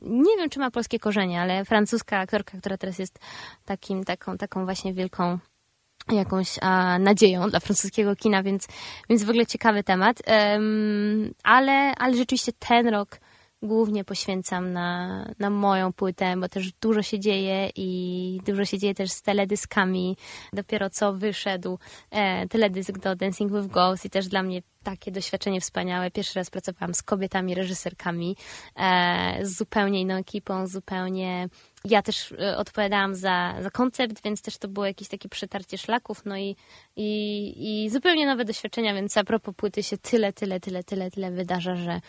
[0.03, 3.19] nie wiem, czy ma polskie korzenie, ale francuska aktorka, która teraz jest
[3.65, 5.39] takim, taką, taką właśnie wielką
[6.13, 8.69] jakąś a, nadzieją dla francuskiego kina, więc,
[9.11, 10.23] więc w ogóle ciekawy temat.
[10.27, 13.21] Um, ale, ale rzeczywiście ten rok
[13.63, 18.95] głównie poświęcam na, na moją płytę, bo też dużo się dzieje i dużo się dzieje
[18.95, 20.17] też z teledyskami.
[20.53, 21.79] Dopiero co wyszedł
[22.11, 26.11] e, teledysk do Dancing with Ghosts i też dla mnie takie doświadczenie wspaniałe.
[26.11, 28.37] Pierwszy raz pracowałam z kobietami, reżyserkami,
[28.77, 31.49] e, z zupełnie inną ekipą, zupełnie
[31.85, 36.23] ja też e, odpowiadałam za, za koncept, więc też to było jakieś takie przetarcie szlaków,
[36.25, 36.57] no i,
[36.97, 41.31] i, i zupełnie nowe doświadczenia, więc a propos płyty się tyle, tyle, tyle, tyle, tyle
[41.31, 42.01] wydarza, że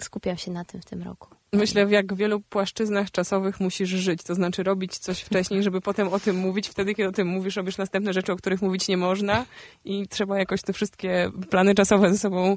[0.00, 1.28] skupiam się na tym w tym roku.
[1.52, 6.08] Myślę, w jak wielu płaszczyznach czasowych musisz żyć, to znaczy robić coś wcześniej, żeby potem
[6.08, 6.68] o tym mówić.
[6.68, 9.46] Wtedy, kiedy o tym mówisz, robisz następne rzeczy, o których mówić nie można
[9.84, 12.56] i trzeba jakoś te wszystkie plany czasowe ze sobą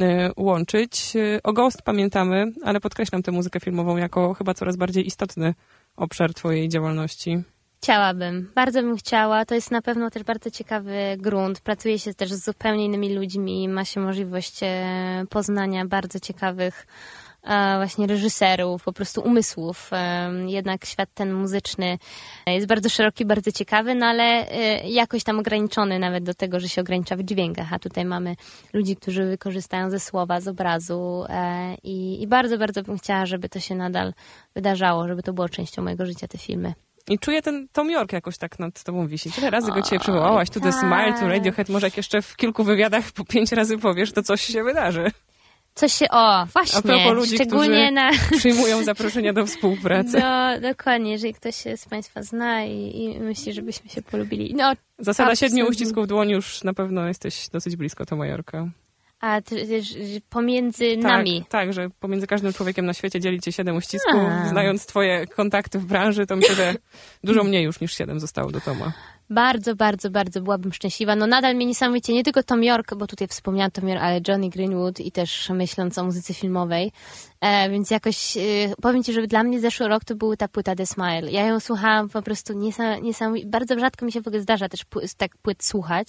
[0.00, 1.16] e, łączyć.
[1.16, 5.54] E, o Ghost pamiętamy, ale podkreślam tę muzykę filmową jako chyba coraz bardziej istotny
[5.96, 7.42] obszar twojej działalności.
[7.82, 9.44] Chciałabym, bardzo bym chciała.
[9.44, 11.60] To jest na pewno też bardzo ciekawy grunt.
[11.60, 16.86] Pracuje się też z zupełnie innymi ludźmi, ma się możliwość e, poznania bardzo ciekawych
[17.76, 19.90] właśnie reżyserów, po prostu umysłów.
[20.46, 21.98] Jednak świat ten muzyczny
[22.46, 26.68] jest bardzo szeroki, bardzo ciekawy, no ale e, jakoś tam ograniczony nawet do tego, że
[26.68, 28.36] się ogranicza w dźwiękach, a tutaj mamy
[28.72, 33.48] ludzi, którzy wykorzystają ze słowa, z obrazu e, i, i bardzo, bardzo bym chciała, żeby
[33.48, 34.12] to się nadal
[34.54, 36.74] wydarzało, żeby to było częścią mojego życia, te filmy.
[37.08, 39.32] I czuję ten Tom York jakoś tak nad tobą wisi.
[39.32, 40.50] Tyle razy go cię przywołałaś.
[40.50, 41.68] Tu The Smile, tu Radiohead.
[41.68, 45.10] Może jak jeszcze w kilku wywiadach po pięć razy powiesz, to coś się wydarzy.
[45.76, 48.10] Coś się, o, właśnie, ludzi, szczególnie na...
[48.38, 50.18] przyjmują zaproszenia do współpracy.
[50.20, 54.54] No, dokładnie, jeżeli ktoś się z Państwa zna i, i myśli, żebyśmy się polubili.
[54.54, 58.68] No, Zasada siedmiu uścisków dłoni już na pewno jesteś dosyć blisko to Majorka.
[59.20, 59.40] A
[60.28, 61.44] pomiędzy tak, nami.
[61.48, 64.20] Tak, że pomiędzy każdym człowiekiem na świecie dzielicie siedem uścisków.
[64.30, 64.48] A.
[64.48, 66.74] Znając twoje kontakty w branży, to myślę, że
[67.24, 68.92] dużo mniej już niż siedem zostało do Toma.
[69.30, 71.16] Bardzo, bardzo, bardzo byłabym szczęśliwa.
[71.16, 74.48] No nadal mnie niesamowicie, nie tylko Tom York, bo tutaj wspomniałam Tom York, ale Johnny
[74.48, 76.92] Greenwood i też myśląc o muzyce filmowej.
[77.40, 78.40] E, więc jakoś, e,
[78.82, 81.30] powiem Ci, że dla mnie zeszły rok to była ta płyta The Smile.
[81.30, 82.52] Ja ją słuchałam po prostu
[83.02, 84.80] niesamowicie, bardzo rzadko mi się w ogóle zdarza też
[85.16, 86.08] tak płyt słuchać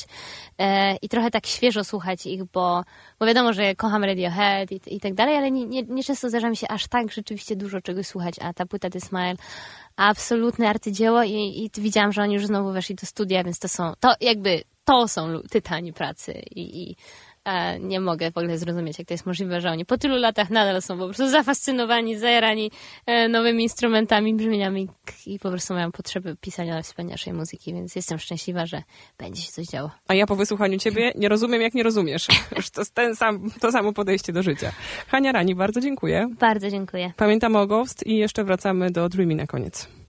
[0.58, 2.84] e, i trochę tak świeżo słuchać ich, bo,
[3.20, 6.50] bo wiadomo, że kocham Radiohead i, i tak dalej, ale nie, nie, nie często zdarza
[6.50, 9.36] mi się aż tak rzeczywiście dużo czegoś słuchać, a ta płyta The Smile
[9.96, 13.94] absolutne arcydzieło i, i widziałam, że oni już znowu weszli do studia, więc to są,
[14.00, 16.96] to jakby, to są tytani pracy i, i
[17.48, 20.50] e, nie mogę w ogóle zrozumieć, jak to jest możliwe, że oni po tylu latach
[20.50, 22.72] nadal są po prostu zafascynowani, zajarani
[23.06, 24.88] e, nowymi instrumentami, brzmieniami
[25.26, 28.84] i po prostu mają potrzeby pisania wspanialszej muzyki, więc jestem szczęśliwa, że
[29.18, 29.92] będzie się coś działo.
[30.08, 32.28] A ja po wysłuchaniu ciebie nie rozumiem, jak nie rozumiesz.
[32.58, 34.72] Już to, ten sam, to samo podejście do życia.
[35.08, 36.28] Hania Rani, bardzo dziękuję.
[36.40, 37.14] Bardzo dziękuję.
[37.18, 40.07] Pamiętamy o Ghost i jeszcze wracamy do Dreamy na koniec.